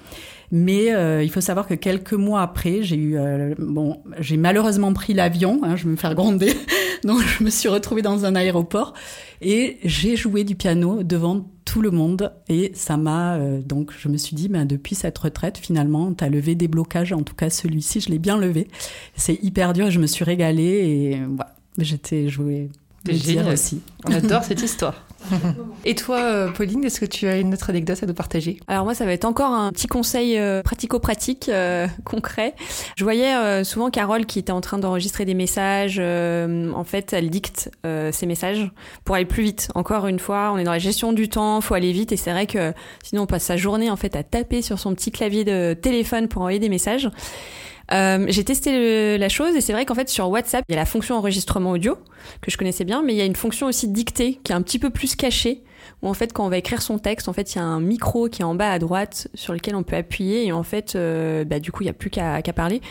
Mais 0.51 0.93
euh, 0.93 1.23
il 1.23 1.31
faut 1.31 1.41
savoir 1.41 1.67
que 1.67 1.73
quelques 1.73 2.13
mois 2.13 2.41
après, 2.41 2.83
j'ai 2.83 2.97
eu 2.97 3.17
euh, 3.17 3.55
bon, 3.57 4.01
j'ai 4.19 4.37
malheureusement 4.37 4.91
pris 4.93 5.13
l'avion. 5.13 5.61
Hein, 5.63 5.75
je 5.75 5.85
vais 5.85 5.91
me 5.91 5.95
faire 5.95 6.13
gronder, 6.13 6.53
donc 7.03 7.21
je 7.21 7.43
me 7.43 7.49
suis 7.49 7.69
retrouvée 7.69 8.01
dans 8.01 8.25
un 8.25 8.35
aéroport 8.35 8.93
et 9.41 9.77
j'ai 9.83 10.15
joué 10.15 10.43
du 10.43 10.55
piano 10.55 11.03
devant 11.03 11.45
tout 11.63 11.81
le 11.81 11.91
monde 11.91 12.33
et 12.49 12.71
ça 12.75 12.97
m'a 12.97 13.35
euh, 13.35 13.61
donc 13.61 13.91
je 13.97 14.09
me 14.09 14.17
suis 14.17 14.35
dit 14.35 14.49
ben 14.49 14.65
depuis 14.65 14.93
cette 14.93 15.17
retraite 15.17 15.57
finalement 15.57 16.11
tu 16.13 16.23
as 16.23 16.27
levé 16.27 16.53
des 16.53 16.67
blocages 16.67 17.13
en 17.13 17.21
tout 17.21 17.35
cas 17.35 17.49
celui-ci 17.49 18.01
je 18.01 18.09
l'ai 18.09 18.19
bien 18.19 18.37
levé 18.37 18.67
c'est 19.15 19.41
hyper 19.41 19.71
dur 19.71 19.85
et 19.85 19.91
je 19.91 19.99
me 19.99 20.07
suis 20.07 20.25
régalée 20.25 20.63
et 20.63 21.21
voilà 21.29 21.55
j'étais 21.77 22.27
joué 22.27 22.69
Génial 23.05 23.49
aussi. 23.49 23.81
On 24.05 24.11
adore 24.11 24.43
cette 24.47 24.61
histoire. 24.61 25.05
Et 25.85 25.95
toi, 25.95 26.19
euh, 26.19 26.51
Pauline, 26.51 26.83
est-ce 26.83 26.99
que 26.99 27.05
tu 27.05 27.27
as 27.27 27.37
une 27.37 27.53
autre 27.53 27.69
anecdote 27.69 28.01
à 28.01 28.05
nous 28.05 28.13
partager? 28.13 28.59
Alors 28.67 28.83
moi, 28.83 28.93
ça 28.93 29.05
va 29.05 29.13
être 29.13 29.25
encore 29.25 29.51
un 29.51 29.71
petit 29.71 29.87
conseil 29.87 30.37
euh, 30.37 30.61
pratico-pratique 30.61 31.49
euh, 31.49 31.87
concret. 32.03 32.55
Je 32.95 33.03
voyais 33.03 33.63
souvent 33.63 33.89
Carole 33.89 34.25
qui 34.25 34.39
était 34.39 34.51
en 34.51 34.61
train 34.61 34.77
d'enregistrer 34.77 35.25
des 35.25 35.33
messages. 35.33 35.99
en 35.99 36.83
fait, 36.83 37.13
elle 37.13 37.29
dicte 37.29 37.71
ses 37.83 38.25
messages 38.25 38.71
pour 39.05 39.15
aller 39.15 39.25
plus 39.25 39.43
vite. 39.43 39.69
Encore 39.75 40.07
une 40.07 40.19
fois, 40.19 40.51
on 40.53 40.57
est 40.57 40.63
dans 40.63 40.71
la 40.71 40.79
gestion 40.79 41.13
du 41.13 41.29
temps, 41.29 41.61
faut 41.61 41.73
aller 41.73 41.91
vite, 41.91 42.11
et 42.11 42.17
c'est 42.17 42.31
vrai 42.31 42.47
que 42.47 42.73
sinon 43.03 43.23
on 43.23 43.25
passe 43.25 43.43
sa 43.43 43.57
journée 43.57 43.89
en 43.89 43.95
fait 43.95 44.15
à 44.15 44.23
taper 44.23 44.61
sur 44.61 44.79
son 44.79 44.93
petit 44.93 45.11
clavier 45.11 45.43
de 45.43 45.73
téléphone 45.73 46.27
pour 46.27 46.41
envoyer 46.41 46.59
des 46.59 46.69
messages. 46.69 47.09
Euh, 47.91 48.25
j'ai 48.29 48.43
testé 48.43 49.17
la 49.17 49.29
chose 49.29 49.55
et 49.55 49.61
c'est 49.61 49.73
vrai 49.73 49.85
qu'en 49.85 49.95
fait 49.95 50.09
sur 50.09 50.29
WhatsApp, 50.29 50.63
il 50.69 50.73
y 50.73 50.75
a 50.75 50.79
la 50.79 50.85
fonction 50.85 51.15
enregistrement 51.15 51.71
audio 51.71 51.97
que 52.41 52.51
je 52.51 52.57
connaissais 52.57 52.85
bien, 52.85 53.03
mais 53.03 53.13
il 53.13 53.17
y 53.17 53.21
a 53.21 53.25
une 53.25 53.35
fonction 53.35 53.67
aussi 53.67 53.87
dictée 53.87 54.39
qui 54.43 54.51
est 54.51 54.55
un 54.55 54.61
petit 54.61 54.79
peu 54.79 54.89
plus 54.89 55.15
cachée 55.15 55.63
où 56.01 56.07
en 56.07 56.13
fait 56.13 56.33
quand 56.33 56.45
on 56.45 56.49
va 56.49 56.57
écrire 56.57 56.81
son 56.81 56.99
texte, 56.99 57.27
en 57.27 57.33
fait 57.33 57.53
il 57.53 57.57
y 57.57 57.61
a 57.61 57.63
un 57.63 57.79
micro 57.79 58.27
qui 58.27 58.41
est 58.41 58.45
en 58.45 58.55
bas 58.55 58.71
à 58.71 58.79
droite 58.79 59.27
sur 59.33 59.53
lequel 59.53 59.75
on 59.75 59.83
peut 59.83 59.95
appuyer 59.95 60.45
et 60.45 60.51
en 60.51 60.63
fait 60.63 60.95
euh, 60.95 61.43
bah, 61.43 61.59
du 61.59 61.71
coup 61.71 61.83
il 61.83 61.85
n'y 61.85 61.91
a 61.91 61.93
plus 61.93 62.09
qu'à 62.09 62.41
parler. 62.55 62.81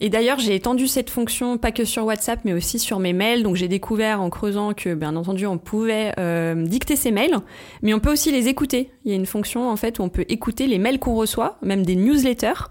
Et 0.00 0.08
d'ailleurs 0.08 0.38
j'ai 0.38 0.54
étendu 0.54 0.86
cette 0.86 1.10
fonction 1.10 1.58
pas 1.58 1.72
que 1.72 1.84
sur 1.84 2.04
WhatsApp 2.04 2.40
mais 2.44 2.52
aussi 2.52 2.78
sur 2.78 2.98
mes 2.98 3.12
mails, 3.12 3.42
donc 3.42 3.56
j'ai 3.56 3.68
découvert 3.68 4.20
en 4.20 4.30
creusant 4.30 4.74
que 4.74 4.94
bien 4.94 5.16
entendu 5.16 5.46
on 5.46 5.58
pouvait 5.58 6.12
euh, 6.18 6.66
dicter 6.66 6.96
ses 6.96 7.10
mails, 7.10 7.36
mais 7.82 7.94
on 7.94 8.00
peut 8.00 8.12
aussi 8.12 8.30
les 8.30 8.48
écouter. 8.48 8.90
Il 9.04 9.10
y 9.10 9.14
a 9.14 9.16
une 9.16 9.26
fonction 9.26 9.68
en 9.68 9.76
fait 9.76 9.98
où 9.98 10.02
on 10.02 10.08
peut 10.08 10.24
écouter 10.28 10.66
les 10.66 10.78
mails 10.78 10.98
qu'on 10.98 11.14
reçoit, 11.14 11.58
même 11.62 11.84
des 11.84 11.96
newsletters. 11.96 12.68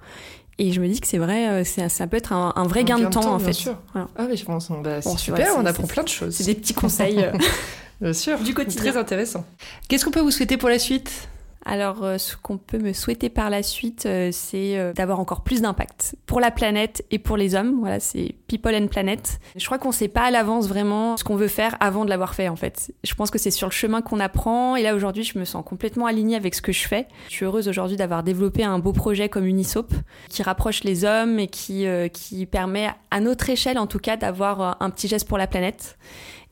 Et 0.64 0.72
je 0.74 0.80
me 0.80 0.88
dis 0.88 1.02
que 1.02 1.08
c'est 1.08 1.18
vrai, 1.18 1.50
euh, 1.50 1.64
ça 1.64 2.06
peut 2.06 2.18
être 2.18 2.34
un, 2.34 2.68
vrai 2.68 2.84
gain, 2.84 3.00
de 3.00 3.08
temps, 3.08 3.34
en 3.34 3.40
fait. 3.40 3.52
Sûr. 3.52 3.76
Ah 3.96 4.28
oui, 4.30 4.38
je 4.38 4.46
pense. 4.46 4.70
Bah, 4.70 5.02
super, 5.02 5.56
on 5.58 5.66
apprend 5.66 5.88
plein 5.88 6.04
de 6.04 6.08
choses. 6.08 6.36
C'est 6.36 6.44
des 6.44 6.54
petits 6.54 6.76
conseils. 6.76 7.18
Euh, 7.18 7.32
bien 8.02 8.14
sûr. 8.14 8.38
Du 8.38 8.54
quotidien. 8.54 8.92
Très 8.92 8.96
intéressant. 8.96 9.44
Qu'est-ce 9.88 10.06
qu'on 10.06 10.12
peut 10.12 10.20
vous 10.20 10.30
souhaiter 10.30 10.58
pour 10.58 10.70
la 10.70 10.78
suite? 10.78 11.28
Alors, 11.64 12.04
euh, 12.04 12.18
ce 12.18 12.36
qu'on 12.36 12.58
peut 12.58 12.80
me 12.80 12.92
souhaiter 12.92 13.30
par 13.30 13.50
la 13.50 13.62
suite, 13.62 14.06
euh, 14.08 14.30
c'est 14.32 14.78
euh, 14.80 14.94
d'avoir 14.94 15.20
encore 15.20 15.42
plus 15.42 15.62
d'impact 15.62 16.16
pour 16.26 16.40
la 16.40 16.50
planète 16.50 17.06
et 17.12 17.20
pour 17.20 17.38
les 17.38 17.54
hommes. 17.54 17.78
Voilà, 17.80 18.00
c'est 18.00 18.36
People 18.48 18.74
and 18.74 18.88
Planet. 18.88 19.40
Je 19.56 19.66
crois 19.66 19.78
qu'on 19.78 19.90
ne 19.90 19.94
sait 19.94 20.08
pas 20.08 20.24
à 20.24 20.32
l'avance 20.32 20.68
vraiment 20.68 21.18
ce 21.18 21.24
qu'on 21.24 21.36
veut 21.36 21.48
faire 21.48 21.78
avant 21.80 22.04
de 22.04 22.10
l'avoir 22.10 22.34
fait, 22.34 22.50
en 22.50 22.56
fait. 22.56 22.92
Je 23.04 23.14
pense 23.14 23.30
que 23.30 23.38
c'est 23.38 23.52
sur 23.52 23.68
le 23.68 23.74
chemin 23.74 24.02
qu'on 24.02 24.20
apprend. 24.20 24.76
Et 24.76 24.82
là, 24.82 24.96
aujourd'hui, 24.96 25.24
je 25.24 25.38
me 25.38 25.46
sens 25.46 25.64
complètement 25.64 26.08
alignée 26.08 26.36
avec 26.36 26.56
ce 26.56 26.64
que 26.64 26.72
je 26.72 26.88
fais. 26.88 27.08
Je 27.28 27.34
suis 27.34 27.46
heureuse 27.46 27.68
aujourd'hui 27.68 27.96
d'avoir 27.96 28.24
développé 28.24 28.64
un 28.64 28.80
beau 28.80 28.94
projet 28.94 29.30
comme 29.30 29.46
Unisop 29.46 29.94
qui 30.30 30.42
rapproche 30.42 30.84
les 30.84 31.06
hommes 31.06 31.38
et 31.38 31.48
qui, 31.48 31.86
qui 32.12 32.46
permet, 32.48 32.90
à 33.12 33.20
notre 33.20 33.50
échelle 33.50 33.78
en 33.78 33.88
tout 33.88 34.00
cas, 34.00 34.18
d'avoir 34.18 34.78
un 34.82 34.90
petit 34.90 35.08
geste 35.08 35.28
pour 35.28 35.38
la 35.38 35.48
planète. 35.48 35.98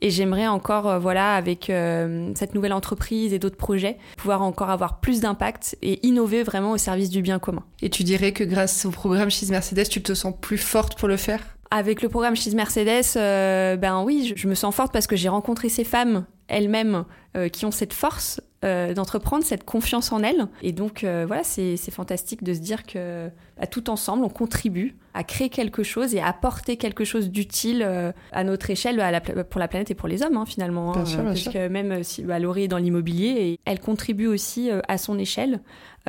Et 0.02 0.10
j'aimerais 0.10 0.46
encore, 0.46 0.88
euh, 0.88 0.98
voilà, 0.98 1.34
avec 1.34 1.68
euh, 1.68 2.32
cette 2.34 2.54
nouvelle 2.54 2.72
entreprise 2.72 3.32
et 3.32 3.38
d'autres 3.38 3.56
projets, 3.56 3.98
pouvoir 4.16 4.42
encore 4.42 4.70
avoir 4.70 5.00
plus 5.00 5.20
d'impact 5.20 5.76
et 5.82 6.06
innover 6.06 6.42
vraiment 6.42 6.72
au 6.72 6.78
service 6.78 7.10
du 7.10 7.20
bien 7.22 7.38
commun. 7.38 7.64
Et 7.82 7.90
tu 7.90 8.02
dirais 8.02 8.32
que 8.32 8.44
grâce 8.44 8.86
au 8.86 8.90
programme 8.90 9.30
Chez 9.30 9.46
Mercedes, 9.46 9.88
tu 9.88 10.02
te 10.02 10.14
sens 10.14 10.34
plus 10.40 10.58
forte 10.58 10.98
pour 10.98 11.08
le 11.08 11.16
faire? 11.16 11.40
Avec 11.70 12.02
le 12.02 12.08
programme 12.08 12.34
Chez 12.34 12.50
Mercedes, 12.52 13.16
euh, 13.16 13.76
ben 13.76 14.02
oui, 14.02 14.32
je, 14.34 14.48
me 14.48 14.54
sens 14.54 14.74
forte 14.74 14.92
parce 14.92 15.06
que 15.06 15.16
j'ai 15.16 15.28
rencontré 15.28 15.68
ces 15.68 15.84
femmes 15.84 16.24
elles-mêmes 16.48 17.04
qui 17.52 17.64
ont 17.64 17.70
cette 17.70 17.92
force 17.92 18.40
d'entreprendre, 18.62 19.44
cette 19.44 19.64
confiance 19.64 20.12
en 20.12 20.22
elles. 20.22 20.46
Et 20.62 20.72
donc 20.72 21.00
voilà, 21.02 21.42
c'est 21.44 21.76
fantastique 21.90 22.42
de 22.42 22.54
se 22.54 22.60
dire 22.60 22.84
que 22.84 23.30
bah, 23.58 23.66
tout 23.66 23.90
ensemble, 23.90 24.24
on 24.24 24.28
contribue 24.28 24.96
à 25.12 25.24
créer 25.24 25.48
quelque 25.48 25.82
chose 25.82 26.14
et 26.14 26.20
à 26.20 26.28
apporter 26.28 26.76
quelque 26.76 27.04
chose 27.04 27.30
d'utile 27.30 27.82
euh, 27.84 28.12
à 28.32 28.44
notre 28.44 28.70
échelle 28.70 29.00
à 29.00 29.10
la, 29.10 29.20
pour 29.20 29.58
la 29.58 29.68
planète 29.68 29.90
et 29.90 29.94
pour 29.94 30.08
les 30.08 30.22
hommes 30.22 30.36
hein, 30.36 30.46
finalement. 30.46 30.96
Hein, 30.96 31.04
parce 31.24 31.48
que 31.48 31.68
même 31.68 31.92
euh, 31.92 32.02
si 32.02 32.22
bah, 32.22 32.38
Laurie 32.38 32.64
est 32.64 32.68
dans 32.68 32.78
l'immobilier, 32.78 33.58
elle 33.64 33.80
contribue 33.80 34.26
aussi 34.26 34.70
euh, 34.70 34.80
à 34.88 34.98
son 34.98 35.18
échelle 35.18 35.60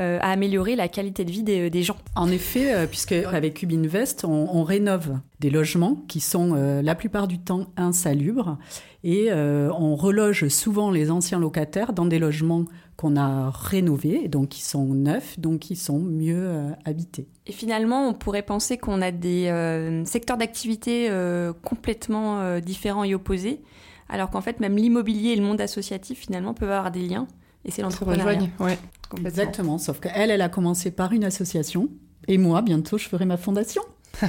à 0.02 0.32
améliorer 0.32 0.76
la 0.76 0.88
qualité 0.88 1.26
de 1.26 1.32
vie 1.32 1.44
des, 1.44 1.84
gens. 1.84 1.98
En 2.16 2.30
effet, 2.30 2.88
puisque 2.88 3.12
avec 3.12 3.56
Cubinvest, 3.56 4.26
on, 4.26 4.50
on 4.52 4.64
rénove 4.64 5.20
des 5.40 5.50
logements 5.50 6.04
qui 6.08 6.20
sont 6.20 6.54
la 6.54 6.96
plupart 6.96 7.28
du 7.28 7.40
temps 7.40 7.68
insalubres 7.78 8.58
et 9.04 9.32
on 9.32 9.96
reloge 9.96 10.48
souvent 10.48 10.92
les 10.92 11.12
anciens 11.12 11.40
locataires 11.40 11.94
dans 11.94 12.06
des 12.06 12.20
logements 12.20 12.66
qu'on 12.98 13.16
a 13.16 13.50
rénovés, 13.50 14.28
donc 14.28 14.50
qui 14.50 14.62
sont 14.62 14.86
neufs, 14.86 15.40
donc 15.40 15.60
qui 15.60 15.76
sont 15.76 16.00
mieux 16.00 16.52
habités. 16.86 17.28
Et 17.48 17.54
finalement, 17.54 18.08
on 18.08 18.14
pourrait 18.14 18.44
penser 18.44 18.78
qu'on 18.78 19.02
a 19.02 19.12
des 19.12 19.48
euh, 19.48 20.06
secteurs 20.06 20.38
d'activité 20.38 21.08
euh, 21.10 21.54
complètement 21.54 22.40
euh, 22.40 22.60
différents 22.60 23.04
et 23.04 23.16
opposés, 23.16 23.62
alors 24.10 24.30
qu'en 24.30 24.42
fait, 24.42 24.60
même 24.60 24.78
l'immobilier 24.78 25.32
et 25.32 25.36
le 25.36 25.44
monde 25.44 25.60
associatif, 25.60 26.20
finalement, 26.20 26.54
peuvent 26.54 26.72
avoir 26.72 26.92
des 26.92 27.02
liens. 27.02 27.28
Et 27.66 27.72
c'est 27.72 27.82
l'entrepreneuriat. 27.82 28.48
Ouais, 28.60 28.78
Exactement, 29.26 29.78
sauf 29.78 30.00
qu'elle, 30.00 30.32
elle 30.32 30.42
a 30.42 30.50
commencé 30.50 30.92
par 30.92 31.12
une 31.14 31.24
association, 31.24 31.90
et 32.28 32.38
moi, 32.38 32.62
bientôt, 32.62 32.98
je 32.98 33.08
ferai 33.08 33.26
ma 33.26 33.38
fondation. 33.38 33.82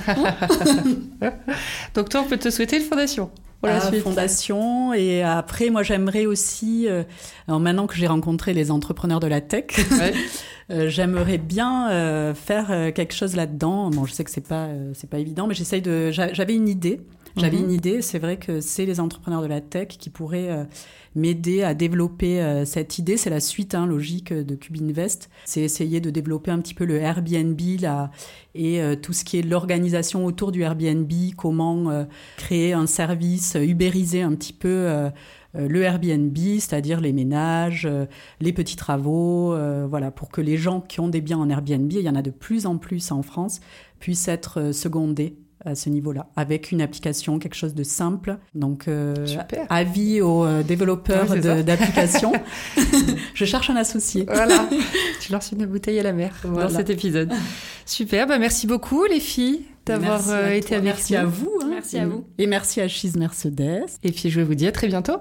Donc 1.94 2.08
toi, 2.08 2.22
on 2.24 2.28
peut 2.28 2.38
te 2.38 2.50
souhaiter 2.50 2.76
une 2.78 2.84
fondation 2.84 3.30
la 3.68 3.92
fondation. 3.92 4.92
Et 4.92 5.22
après, 5.22 5.70
moi, 5.70 5.82
j'aimerais 5.82 6.26
aussi, 6.26 6.86
euh, 6.88 7.04
maintenant 7.48 7.86
que 7.86 7.94
j'ai 7.94 8.06
rencontré 8.06 8.52
les 8.54 8.70
entrepreneurs 8.70 9.20
de 9.20 9.26
la 9.26 9.40
tech, 9.40 9.66
euh, 10.70 10.88
j'aimerais 10.88 11.38
bien 11.38 11.90
euh, 11.90 12.34
faire 12.34 12.92
quelque 12.94 13.14
chose 13.14 13.36
là-dedans. 13.36 13.90
Bon, 13.90 14.04
je 14.04 14.12
sais 14.12 14.24
que 14.24 14.30
c'est 14.30 14.46
pas 14.46 14.68
c'est 14.94 15.08
pas 15.08 15.18
évident, 15.18 15.46
mais 15.46 15.54
j'essaye 15.54 15.82
de. 15.82 16.10
J'avais 16.10 16.54
une 16.54 16.68
idée. 16.68 17.00
J'avais 17.36 17.58
mhm. 17.58 17.64
une 17.64 17.72
idée. 17.72 18.02
C'est 18.02 18.18
vrai 18.18 18.38
que 18.38 18.60
c'est 18.60 18.86
les 18.86 19.00
entrepreneurs 19.00 19.42
de 19.42 19.46
la 19.46 19.60
tech 19.60 19.88
qui 19.88 20.10
pourraient 20.10 20.66
m'aider 21.14 21.62
à 21.62 21.74
développer 21.74 22.40
euh, 22.40 22.64
cette 22.64 22.98
idée. 22.98 23.16
C'est 23.16 23.30
la 23.30 23.40
suite 23.40 23.74
hein, 23.74 23.86
logique 23.86 24.32
de 24.32 24.54
Cubinvest. 24.54 25.30
C'est 25.44 25.60
essayer 25.60 26.00
de 26.00 26.10
développer 26.10 26.50
un 26.50 26.60
petit 26.60 26.74
peu 26.74 26.84
le 26.84 26.96
Airbnb 26.96 27.60
là, 27.80 28.10
et 28.54 28.82
euh, 28.82 28.96
tout 28.96 29.12
ce 29.12 29.24
qui 29.24 29.38
est 29.38 29.42
l'organisation 29.42 30.24
autour 30.24 30.52
du 30.52 30.62
Airbnb, 30.62 31.10
comment 31.36 31.90
euh, 31.90 32.04
créer 32.36 32.72
un 32.72 32.86
service, 32.86 33.56
ubériser 33.60 34.22
un 34.22 34.34
petit 34.34 34.52
peu 34.52 35.10
le 35.54 35.82
Airbnb, 35.82 36.36
c'est-à-dire 36.36 37.00
les 37.00 37.12
ménages, 37.12 37.88
les 38.40 38.52
petits 38.52 38.76
travaux, 38.76 39.54
voilà, 39.86 40.10
pour 40.10 40.30
que 40.30 40.40
les 40.40 40.56
gens 40.56 40.80
qui 40.80 41.00
ont 41.00 41.08
des 41.08 41.20
biens 41.20 41.38
en 41.38 41.48
Airbnb, 41.50 41.92
il 41.92 42.00
y 42.00 42.08
en 42.08 42.14
a 42.14 42.22
de 42.22 42.30
plus 42.30 42.66
en 42.66 42.78
plus 42.78 43.12
en 43.12 43.22
France, 43.22 43.60
puissent 43.98 44.28
être 44.28 44.72
secondés 44.72 45.36
à 45.64 45.74
ce 45.74 45.88
niveau-là, 45.88 46.28
avec 46.36 46.72
une 46.72 46.80
application, 46.82 47.38
quelque 47.38 47.54
chose 47.54 47.74
de 47.74 47.82
simple. 47.82 48.38
Donc, 48.54 48.88
euh, 48.88 49.14
avis 49.68 50.20
aux 50.20 50.44
euh, 50.44 50.62
développeurs 50.62 51.30
Ouais, 51.30 51.62
d'applications. 51.62 52.32
je 53.34 53.44
cherche 53.44 53.70
un 53.70 53.76
associé. 53.76 54.24
Voilà, 54.26 54.68
tu 55.20 55.32
lances 55.32 55.52
une 55.52 55.66
bouteille 55.66 55.98
à 55.98 56.02
la 56.02 56.12
mer 56.12 56.34
Voilà. 56.44 56.68
dans 56.68 56.76
cet 56.76 56.90
épisode. 56.90 57.32
Super, 57.86 58.26
bah 58.26 58.38
merci 58.38 58.66
beaucoup 58.66 59.04
les 59.04 59.20
filles 59.20 59.64
d'avoir 59.86 60.28
euh, 60.30 60.48
à 60.50 60.54
été 60.54 60.68
toi. 60.68 60.76
avec 60.78 60.84
Merci 60.86 61.12
nous. 61.14 61.18
à 61.20 61.24
vous. 61.24 61.50
hein. 61.62 61.66
Merci 61.70 61.98
à 61.98 62.06
vous. 62.06 62.24
Et 62.38 62.46
merci 62.46 62.80
à 62.80 62.88
Cheese 62.88 63.16
Mercedes. 63.16 63.86
Et 64.02 64.12
puis 64.12 64.30
je 64.30 64.40
vous 64.40 64.54
dis 64.54 64.66
à 64.66 64.72
très 64.72 64.86
bientôt. 64.86 65.16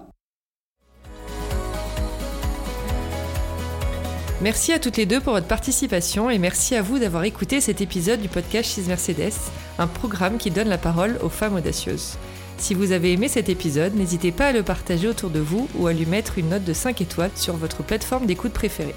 Merci 4.42 4.74
à 4.74 4.80
toutes 4.80 4.98
les 4.98 5.06
deux 5.06 5.20
pour 5.20 5.34
votre 5.34 5.46
participation 5.48 6.30
et 6.32 6.40
merci 6.40 6.76
à 6.76 6.82
vous 6.82 6.98
d'avoir 6.98 7.24
écouté 7.26 7.62
cet 7.62 7.80
épisode 7.80 8.22
du 8.22 8.28
podcast 8.28 8.74
Chez 8.76 8.82
Mercedes, 8.88 9.34
un 9.82 9.88
programme 9.88 10.38
qui 10.38 10.52
donne 10.52 10.70
la 10.70 10.78
parole 10.78 11.18
aux 11.22 11.30
femmes 11.30 11.56
audacieuses. 11.56 12.18
Si 12.58 12.76
vous 12.76 12.92
avez 12.92 13.14
aimé 13.14 13.28
cet 13.28 13.50
épisode, 13.50 13.96
n'hésitez 13.96 14.32
pas 14.32 14.48
à 14.48 14.52
le 14.52 14.62
partager 14.62 15.08
autour 15.08 15.32
de 15.32 15.40
vous 15.40 15.68
ou 15.76 15.88
à 15.88 15.94
lui 15.94 16.06
mettre 16.06 16.38
une 16.38 16.50
note 16.50 16.64
de 16.64 16.74
5 16.74 17.02
étoiles 17.02 17.32
sur 17.36 17.58
votre 17.58 17.84
plateforme 17.84 18.28
d'écoute 18.28 18.54
préférée. 18.54 18.94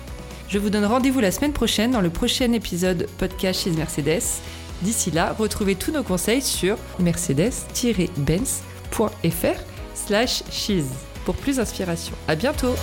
Je 0.48 0.58
vous 0.58 0.68
donne 0.68 0.84
rendez-vous 0.84 1.20
la 1.20 1.32
semaine 1.32 1.54
prochaine 1.54 1.92
dans 1.92 2.02
le 2.02 2.10
prochain 2.10 2.52
épisode 2.52 3.08
podcast 3.16 3.64
Chez 3.64 3.70
Mercedes. 3.70 4.42
D'ici 4.82 5.10
là, 5.10 5.34
retrouvez 5.38 5.76
tous 5.76 5.92
nos 5.92 6.02
conseils 6.02 6.42
sur 6.42 6.76
mercedes-benz.fr 6.98 9.60
slash 9.94 10.42
cheese 10.50 10.90
pour 11.24 11.36
plus 11.36 11.56
d'inspiration. 11.56 12.14
À 12.28 12.34
bientôt! 12.34 12.74